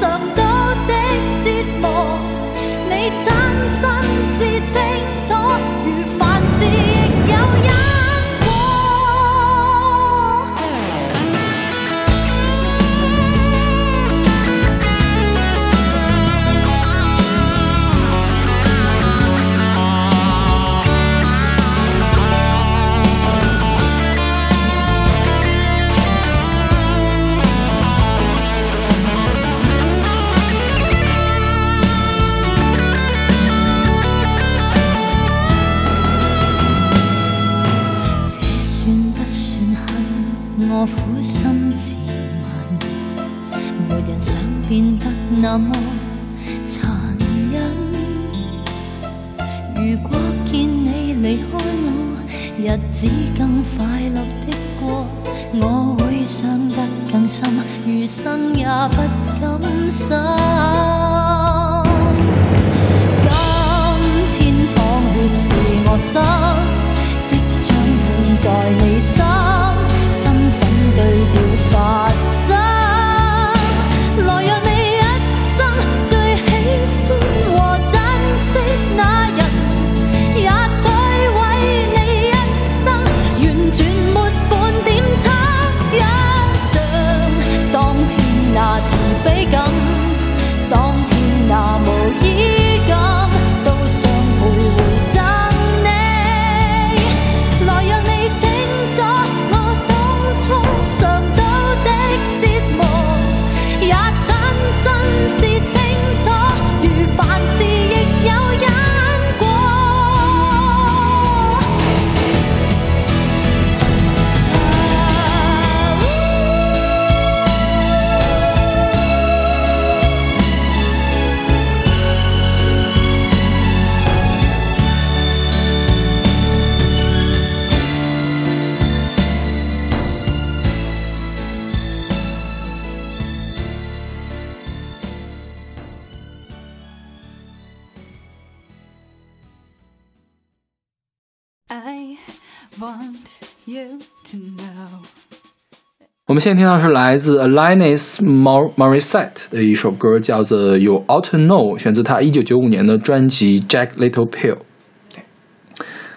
[146.35, 154.57] 我们现在听到是来自 Alanis Mor- Morissette 的一首歌，叫做《You Ought to Know》，选自他一九九五年的专辑《Jack Little Pill》。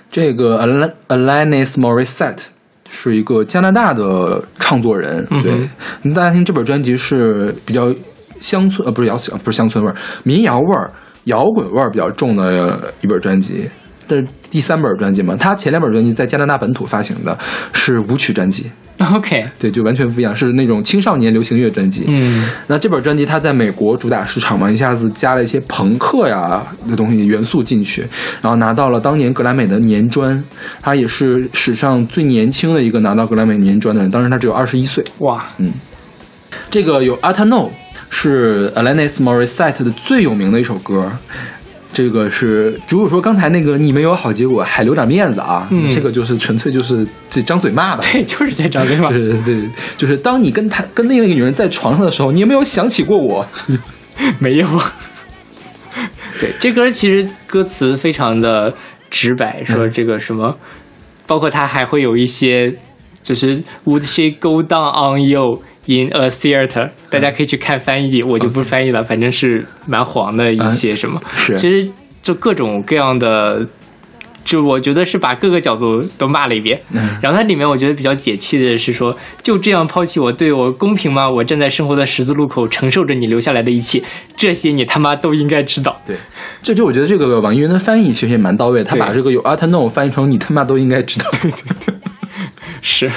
[0.09, 2.45] 这个 Al- Alanis Morissette
[2.89, 5.70] 是一个加拿大的唱作人，对，
[6.15, 7.93] 大家听这本专辑是比较
[8.39, 10.89] 乡村呃不是摇不是乡村味儿，民谣味儿、
[11.26, 13.70] 摇滚味儿比较重的一本专辑。
[14.08, 15.36] 这是第三本专辑嘛？
[15.36, 17.38] 他前两本专辑在加拿大本土发行的
[17.74, 18.66] 是舞曲专辑
[19.14, 22.05] ，OK，对，就完全不一样，是那种青少年流行乐专辑。
[22.08, 28.01] 嗯，那这本专辑它在美国主打市场嘛，一下子加了一些朋克呀的东西元素进去，
[28.41, 30.41] 然后拿到了当年格莱美的年专，
[30.82, 35.03] 他也是史上最年轻的一个拿到格莱美年专的人，当时他只有二十一岁。
[35.20, 35.74] 哇，嗯
[36.70, 37.70] 这个有《a t a n o
[38.10, 41.12] 是 Alanis Morissette 的最有名的一首歌。
[41.98, 48.04] 这个是，如果说刚才那个你没有好结果，还留点面子啊，嗯这个就是纯粹就是这张嘴骂的。
[48.04, 49.10] 对，就是在张嘴骂？
[49.10, 49.68] 对对对，
[49.98, 53.43] 就是当你跟他跟另外一个女人在床上的时候，你有没有想起过我？
[54.38, 54.68] 没有。
[56.39, 58.72] 对，这歌其实歌词非常的
[59.10, 60.56] 直白，说这个什么，
[61.26, 62.72] 包括它还会有一些，
[63.24, 66.92] 就是 Would she go down on you in a theater？
[67.10, 71.22] 大家可以去看翻译，我就不翻译了，反正是蛮黄的一些什么。
[71.36, 73.68] 是其实就各种各样的。
[74.48, 79.14] 就我觉得是把各个角度都骂了一遍，嗯然后它里面我觉得比较解气的是说，
[79.44, 81.30] 就这样抛弃我，对我公平吗？
[81.30, 84.02] 我站在生活的十字路口，承受着你留下来的一切，
[84.38, 86.02] 这些你他妈都应该知道。
[86.06, 86.16] 对，
[86.64, 91.26] 这就我觉得这个网易云的翻译其实也蛮到位，他把这个有 a t a n o 翻译成你他妈都应该知道。
[91.42, 91.96] 对对对
[92.82, 93.12] 是，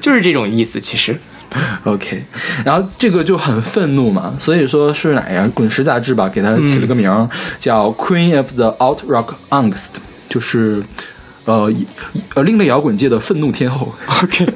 [0.00, 0.78] 就是这种意思。
[0.78, 1.18] 其实，
[1.84, 2.22] OK，
[2.64, 5.50] 然后这个就很愤怒嘛，所以说是哪呀？
[5.54, 7.28] 滚石杂志吧，给他起了个名儿、
[7.58, 9.88] 叫 Queen of the Alt Rock Angst，
[10.28, 10.82] 就是
[11.44, 11.86] 呃一
[12.34, 13.92] 呃另类摇滚界的愤怒天后
[14.22, 14.46] ，OK，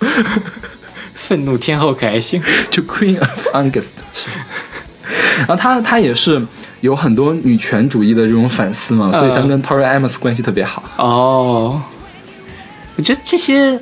[1.12, 2.42] 愤怒天后可还行。
[2.70, 4.28] 就 Queen of Angst 是。
[5.38, 6.44] 然后他他也是
[6.80, 10.82] 有很多女权主义的这种反思嘛，所以他跟 Tori Amos 关系特别好。
[10.96, 11.80] 哦，
[12.96, 13.80] 我觉得这些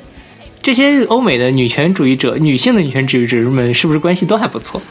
[0.67, 4.81] 这些欧美的女权主义者、女性的女权主义者们，是不是关系都还不错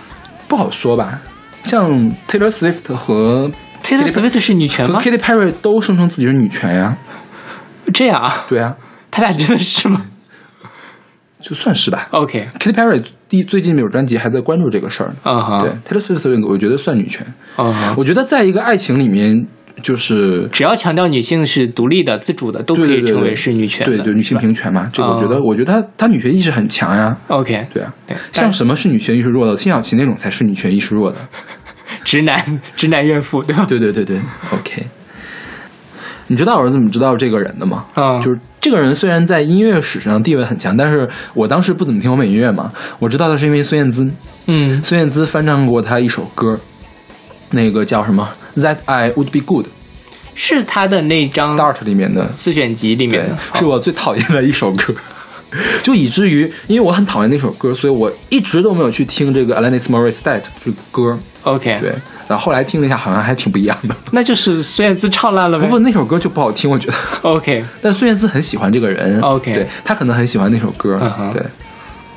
[0.48, 1.20] 不好说吧，
[1.64, 1.90] 像
[2.26, 3.50] Taylor Swift 和
[3.82, 6.96] ？Taylor Swift 是女权和吗？Katy Perry 都声称自己是女权呀，
[7.92, 8.46] 这样啊？
[8.48, 8.74] 对啊，
[9.10, 10.06] 他俩真的是吗
[11.40, 12.08] 就算是吧。
[12.12, 15.16] ？OK，Katy Perry 第最近那首专辑还在关注这个事儿呢。
[15.24, 17.26] 嗯哼，对，Taylor Swift 我觉得算女权。
[17.58, 19.46] 嗯哼，我觉得在一个爱情里面，
[19.82, 23.96] 就是只要强调女性是独立的、自主的，都可以称为是女权的。
[23.96, 27.16] 对对女性平权嘛，这个我觉得，哦我觉得她她女权意识很强呀。
[27.28, 29.56] OK，对啊，对，像什么是女权意识弱的？
[29.56, 31.18] 辛晓琪那种才是女权意识弱的。
[32.02, 33.64] 直男直男怨妇，对吧？
[33.68, 34.20] 对对对对
[34.52, 34.86] ，OK。
[36.28, 37.84] 你知道我是怎么知道这个人的吗？
[37.94, 44.04] 嗯就是这个人虽然在音乐史上地位很强，但是我当时不怎么听欧美音乐嘛，我知道他是因为孙燕姿。
[44.48, 46.58] 嗯孙燕姿翻唱过他一首歌，
[47.50, 49.66] 那个叫什么？That i would be good
[50.34, 52.30] 是他的那张 start 里面的。
[52.30, 54.94] 四选集里面是我最讨厌的一首歌。
[55.82, 61.18] 就以至于因为我很讨厌那首歌所以我一直都没有去听这个 alanismarie start 这歌。
[61.42, 61.90] Ok 对
[62.28, 63.94] 然后后来听了一下好像还挺不一样的。
[64.10, 65.64] 那就是孙燕姿唱烂了呗。
[65.64, 66.94] 不不那首歌就不好听我觉得。
[67.22, 69.20] Ok 但孙燕姿很喜欢这个人。
[69.20, 71.00] Ok 对她可能很喜欢那首歌。
[71.32, 71.42] 对。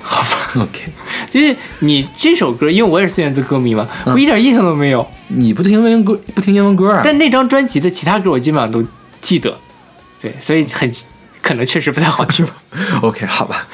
[0.02, 0.92] 好吧，OK，
[1.30, 5.06] 就是你这首歌，因为我也是四眼歌迷嘛，我一点印象都没有。
[5.28, 7.02] 你不听英文歌，不听英文歌啊？
[7.04, 8.84] 但那张专辑的其他歌我基本上都
[9.22, 9.56] 记得，
[10.22, 10.92] 对，所以很
[11.42, 12.54] 可能确实不太好听吧。
[13.04, 13.68] OK，好吧。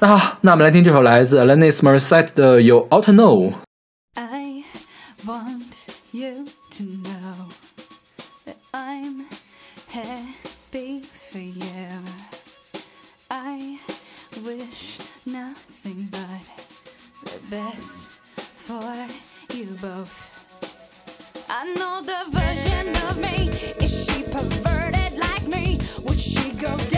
[0.00, 3.50] 那好，那我们来听这首来自 Lenny Mercado 的《You Ought to Know》。
[15.84, 19.06] nothing but the best for
[19.54, 20.30] you both.
[21.48, 23.48] I know the version of me.
[23.84, 25.78] Is she perverted like me?
[26.04, 26.91] Would she go?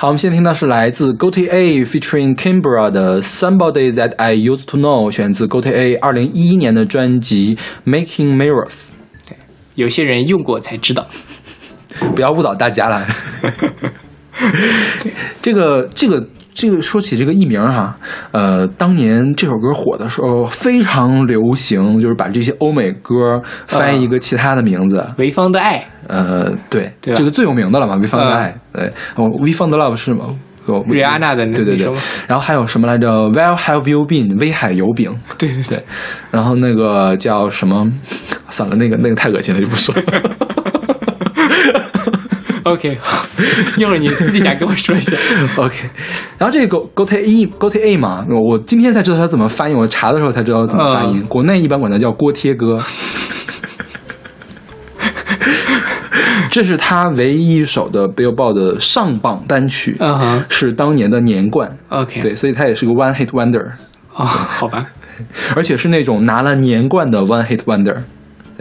[0.00, 7.58] 好，我们现在听到是来自 Goatee A featuring Kimbra 的 Somebody That I Used to Know，选自 Goatee A 二零一一年的专辑
[7.84, 8.88] Making Mirrors。
[9.28, 9.36] 对，
[9.74, 11.06] 有些人用过才知道，
[12.16, 13.06] 不要误导大家了。
[15.42, 16.26] 这个这个
[16.80, 17.96] 说起这个艺名哈，
[18.32, 25.06] 呃，当年这首歌火的时候非常流行，就是把这些欧美歌翻译一个其他的名字。
[25.16, 28.84] 潍坊的爱，呃，对，对这个最有名的了嘛，潍坊的爱，对，
[29.16, 30.26] 哦，We Found Love 是吗？
[30.66, 34.38] 哦瑞安娜的那对对对那首吗，然后还有什么来着？Where have you been？
[34.38, 35.82] 威海油饼，对对对，
[36.30, 37.88] 然后那个叫什么？
[38.50, 40.02] 算了，那个那个太恶心了，就不说了。
[42.80, 42.98] OK，
[43.76, 45.14] 一会儿你私底下跟我说一下。
[45.56, 45.76] OK，
[46.38, 51.20] 然后这个 Go Go A gota 嘛，我今天才知道它怎么翻译，我查的时候才知道怎么发音。
[51.20, 52.78] 嗯国内一般管它叫锅贴哥。
[56.50, 59.96] 这是他唯一一首的 Billboard 的上榜单曲，
[60.48, 61.70] 是当年的年冠。
[61.90, 63.72] OK，对，所以他也是个 One Hit Wonder，
[64.14, 64.86] 哦，好吧，
[65.54, 67.98] 而且是那种拿了年冠的 One Hit Wonder。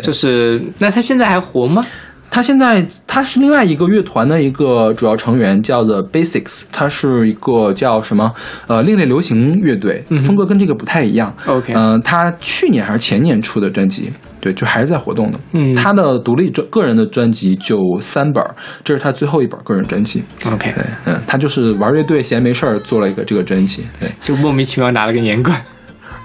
[0.03, 1.83] 就是那他现在还活吗？
[2.29, 8.31] 他现在他是另外一个乐团的一个主要成员，叫 The Basics，他是一个叫什么
[8.67, 11.33] 呃另类流行乐队，嗯风格跟这个不太一样。
[11.47, 15.39] OK 嗯、他去年还是前年出的专辑，对，就还是在活动的。
[15.53, 20.23] 嗯他的独立专个人的专辑就三本儿，这是他最后一本个人专辑。
[20.45, 25.59] OK，对，嗯，他就是玩乐队闲没事儿做了一个这个专辑，对，就莫名其妙拿了个年冠。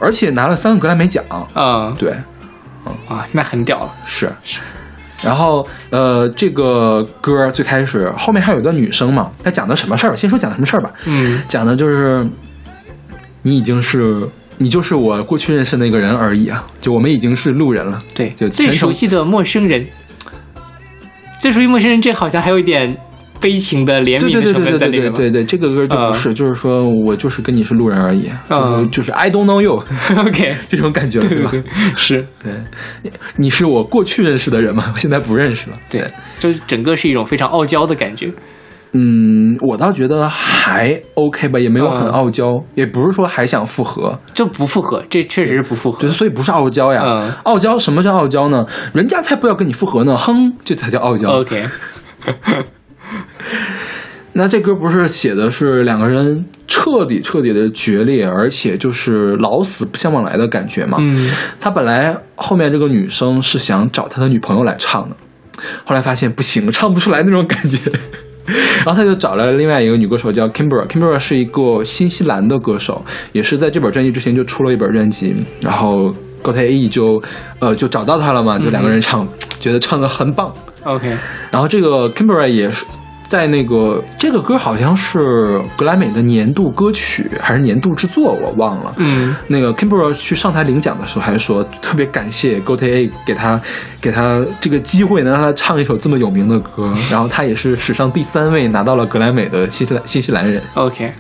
[0.00, 1.24] 而且拿了三个格莱美奖。
[1.54, 2.12] 嗯，对，
[2.84, 3.92] 嗯啊，那很屌了。
[4.04, 4.58] 是是。
[5.24, 10.14] 然后，呃，这个歌最开始后面还有一段女生嘛，她讲的什么事儿？
[10.14, 10.90] 先说讲的什么事儿吧。
[11.06, 12.26] 嗯讲的就是
[13.42, 14.28] 你已经是
[14.58, 18.00] 你就是我过去认识那个人而已啊，就我们已经是路人了。
[18.14, 19.86] 对就，最熟悉的陌生人，
[21.40, 22.96] 最熟悉陌生人，这好像还有一点
[23.44, 31.20] 悲情的怜对对对悯的成对对对分在里面对对对，这个歌就不是，就是说我就是跟你是路人而已，嗯就是就是 I don't know you？OK， 这种感觉，
[31.94, 32.54] 是对，
[33.02, 35.76] 你你是我过去认识的人嘛，我现在不认识了。
[35.90, 36.06] 对，
[36.38, 38.32] 就是整个是一种非常傲娇的感觉。
[38.96, 46.08] 嗯，我倒觉得还 OK 吧，也没有很嗯傲娇，也不是说还想复合，就不复合，这确实是不复合对，。
[46.08, 47.02] 所以不是傲娇呀。
[47.04, 48.64] 嗯傲娇什么叫傲娇呢？
[48.94, 51.28] 人家才不要跟你复合呢，哼，这才叫傲娇。
[51.40, 51.64] OK，
[54.36, 60.98] 那这歌不是写的是两个人彻底彻底的决裂，而且就是老死不相往来的感觉嘛。
[61.00, 61.30] 嗯
[61.60, 65.16] 他本来后面这个女生是想找他的女朋友来唱的，
[65.84, 67.78] 后来发现不行，唱不出来那种感觉。
[68.84, 76.10] 然后他就找来了另外一个女歌手叫 Kimbra，Kimbra 是一个新西兰的歌手，也是在这本专辑之前就出了一本专辑，然后
[76.42, 77.22] g o t A 就
[77.60, 79.26] 呃就找到他了嘛，就两个人唱，
[79.60, 80.52] 觉得唱的很棒。
[80.82, 81.16] OK，
[81.50, 82.84] 然后这个 Kimbra 也是
[83.28, 88.94] 在那个这个歌好像是格莱美的年度歌曲还是年度之作，我忘了。
[88.98, 93.60] 嗯那个 Kimbra 去上台领奖的时候还说，特别感谢 g o t A 给他
[94.00, 96.92] 给他这个机会，能让他唱一首这么有名的歌。
[97.10, 100.62] 然后他也是史上第三位拿到了格莱美的新西兰新西兰人。
[100.74, 101.12] OK，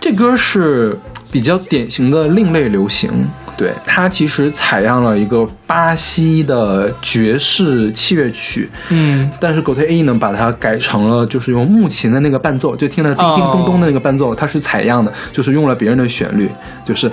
[0.00, 0.98] 这歌是
[1.30, 3.26] 比较典型的另类流行，
[3.56, 16.50] 对它其实采样了一个巴西的爵士器乐曲，嗯但是 g o t A 呢把它改成了就是用木琴的那个伴奏，就听了叮叮咚咚的那个伴奏，它是采样的，就是用了别人的旋律，
[16.84, 17.10] 就是。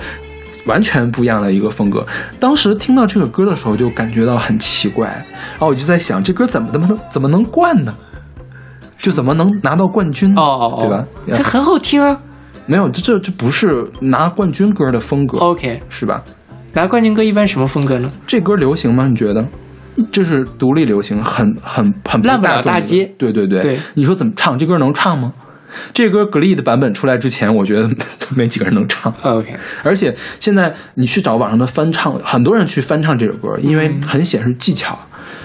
[0.66, 2.02] 完全不一样的一个风格。
[2.40, 7.94] 当时听到这个歌的时候，就感觉到很奇怪，然后我就在想，这歌怎么怎么能怎么能冠呢？
[8.96, 10.34] 就怎么能拿到冠军？
[10.34, 11.04] 哦哦哦，对吧？
[11.36, 12.18] 这很好听啊。
[12.64, 16.24] 没有，这这这不是拿冠军歌的风格，OK，是吧？
[16.74, 18.10] 拿冠军歌一般什么风格呢？
[18.26, 19.06] 这歌流行吗？
[19.06, 19.46] 你觉得？
[20.10, 24.58] 就是独立流行，很很很烂不了大街对对对，对你说怎么唱？
[24.58, 25.32] 这歌能唱吗？
[25.92, 27.88] 这歌 Glee 的版本出来之前，我觉得
[28.36, 29.14] 没几个人能唱。
[29.22, 34.98] OK，而且现在你去找网上的翻唱，很多人去翻唱这首歌，因为很显示技巧。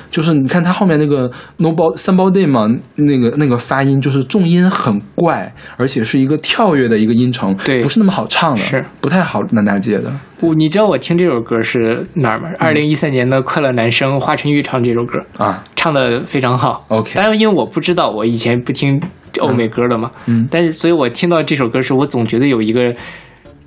[0.09, 10.11] 就是你看他后面那个 nobody somebody 嘛，那个那个发音就是重音很怪，而且是一个跳跃的一个音程，对不是那么好唱的，是不太好难大街的。
[10.41, 12.49] 我你知道我听这首歌是哪儿吗？
[12.57, 16.83] 二零一三年的《快乐男声》华晨宇唱这首歌，啊唱的非常好。
[16.87, 18.99] OK 当然因为我不知道，我以前不听
[19.39, 22.95] 欧美歌的嘛，嗯但是所以我听到这首歌时，我总觉得有一个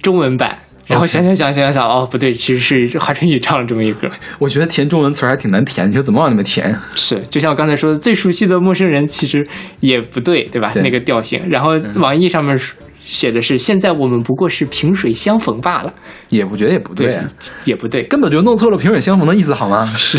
[0.00, 0.58] 中文版。
[0.86, 4.08] 然后 OK 想想想想想，哦，不对，其实是华晨宇唱了这么一个歌。
[4.38, 6.76] 我觉得填中文词儿还挺难填，你说怎么往里面填？
[6.94, 9.46] 是，就像我刚才说的，最熟悉的陌生人其实
[9.80, 10.70] 也不对，对吧？
[10.72, 11.42] 对那个调性。
[11.48, 12.58] 然后网易上面
[13.04, 15.94] 写的是，现在我们不过是萍水相逢罢了，
[16.30, 17.24] 也我觉得也不对，啊
[17.64, 19.92] 也不对，根本就弄错了萍水相逢的意思，好吗？
[19.96, 20.18] 是，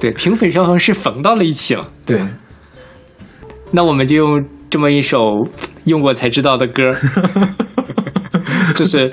[0.00, 1.86] 对，萍水相逢是逢到了一起了。
[2.04, 2.20] 对，
[3.70, 5.46] 那我们就用这么一首
[5.84, 6.82] 用过才知道的歌，
[8.74, 9.12] 就是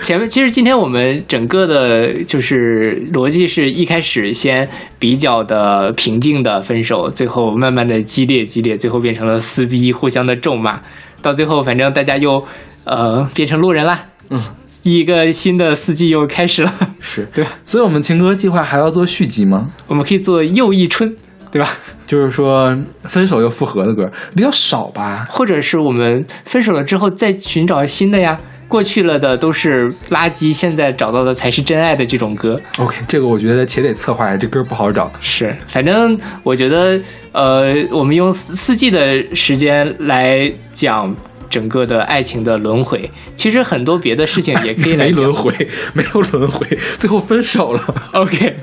[0.00, 4.68] 前面其实今天我们整个的就是逻辑是一开始先
[4.98, 10.80] 比较的平静的分手，最后慢慢的激烈激烈，最后变成了撕逼，互相的咒骂，
[11.20, 12.44] 到最后反正大家又
[12.84, 14.06] 呃变成路人啦。
[14.30, 14.38] 嗯，
[14.82, 17.50] 一个新的四季又开始了，是对吧？
[17.64, 19.68] 所以我们情歌计划还要做续集吗？
[19.86, 21.14] 我们可以做又一春，
[21.50, 21.68] 对吧？
[22.06, 25.26] 就是说分手又复合的歌比较少吧？
[25.28, 28.38] 或者是我们分手了之后再寻找新的呀？
[28.68, 32.60] 过去了的都是垃圾，现在找到的才是真爱的这种歌。
[32.78, 35.10] OK，这个我觉得且得策划呀，这歌不好找。
[35.20, 37.00] 是，反正我觉得，
[37.32, 41.14] 呃，我们用四四季的时间来讲
[41.48, 45.32] 整个的爱情的轮回，其实很多别的事情也可以来 没轮。
[45.32, 45.52] 回，
[45.94, 46.66] 没有轮回，
[46.98, 47.80] 最后分手了。
[48.14, 48.56] OK，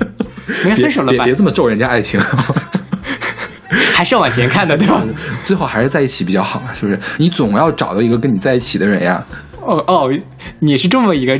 [0.66, 1.34] 没分手了吧别别？
[1.34, 2.20] 这么咒人家爱情，
[3.94, 5.02] 还是要往前看的，对吧？
[5.42, 7.00] 最后还是在一起比较好，是不是？
[7.16, 9.24] 你总要找到一个跟你在一起的人呀。
[9.66, 10.10] 哦哦，
[10.60, 11.38] 你是这么一个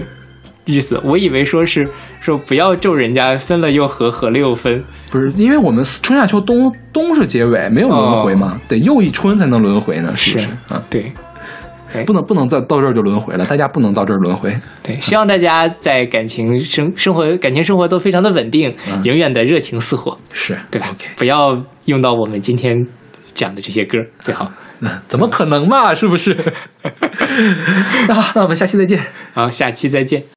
[0.64, 1.86] 意思，我以为说是
[2.20, 4.82] 说不要咒人家分了又合，合了又分。
[5.10, 10.48] 不是，因为我们春夏秋冬冬是结尾，没有轮回嘛，得又一春才能轮回呢，是不是？
[10.68, 11.12] 啊，对，
[12.06, 14.56] 不能不能再到这儿就轮回了，大家不能到这儿轮回。
[14.82, 18.74] 对，希望大家在感情生生活感情生活都非常的稳定，
[19.04, 22.86] 永远的热情似火，是对吧不要用到我们今天
[23.34, 24.50] 讲的这些歌，最好。
[25.08, 25.94] 怎么可能嘛？
[25.94, 26.36] 是不是？
[28.08, 29.00] 那好，那我们下期再见。
[29.32, 30.33] 好，下期再见。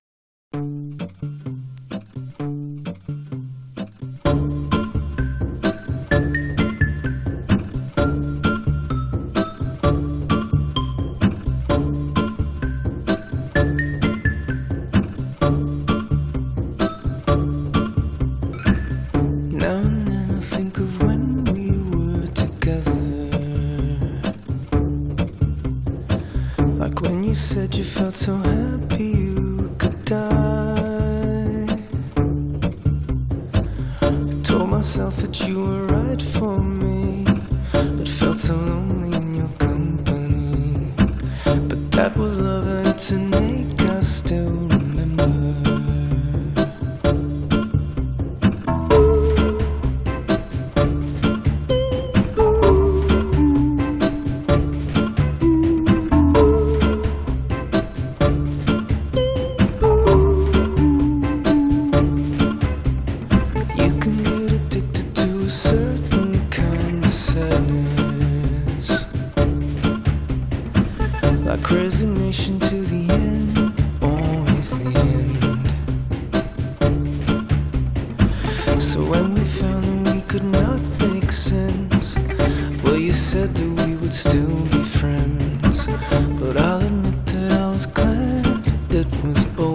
[88.98, 89.67] it was.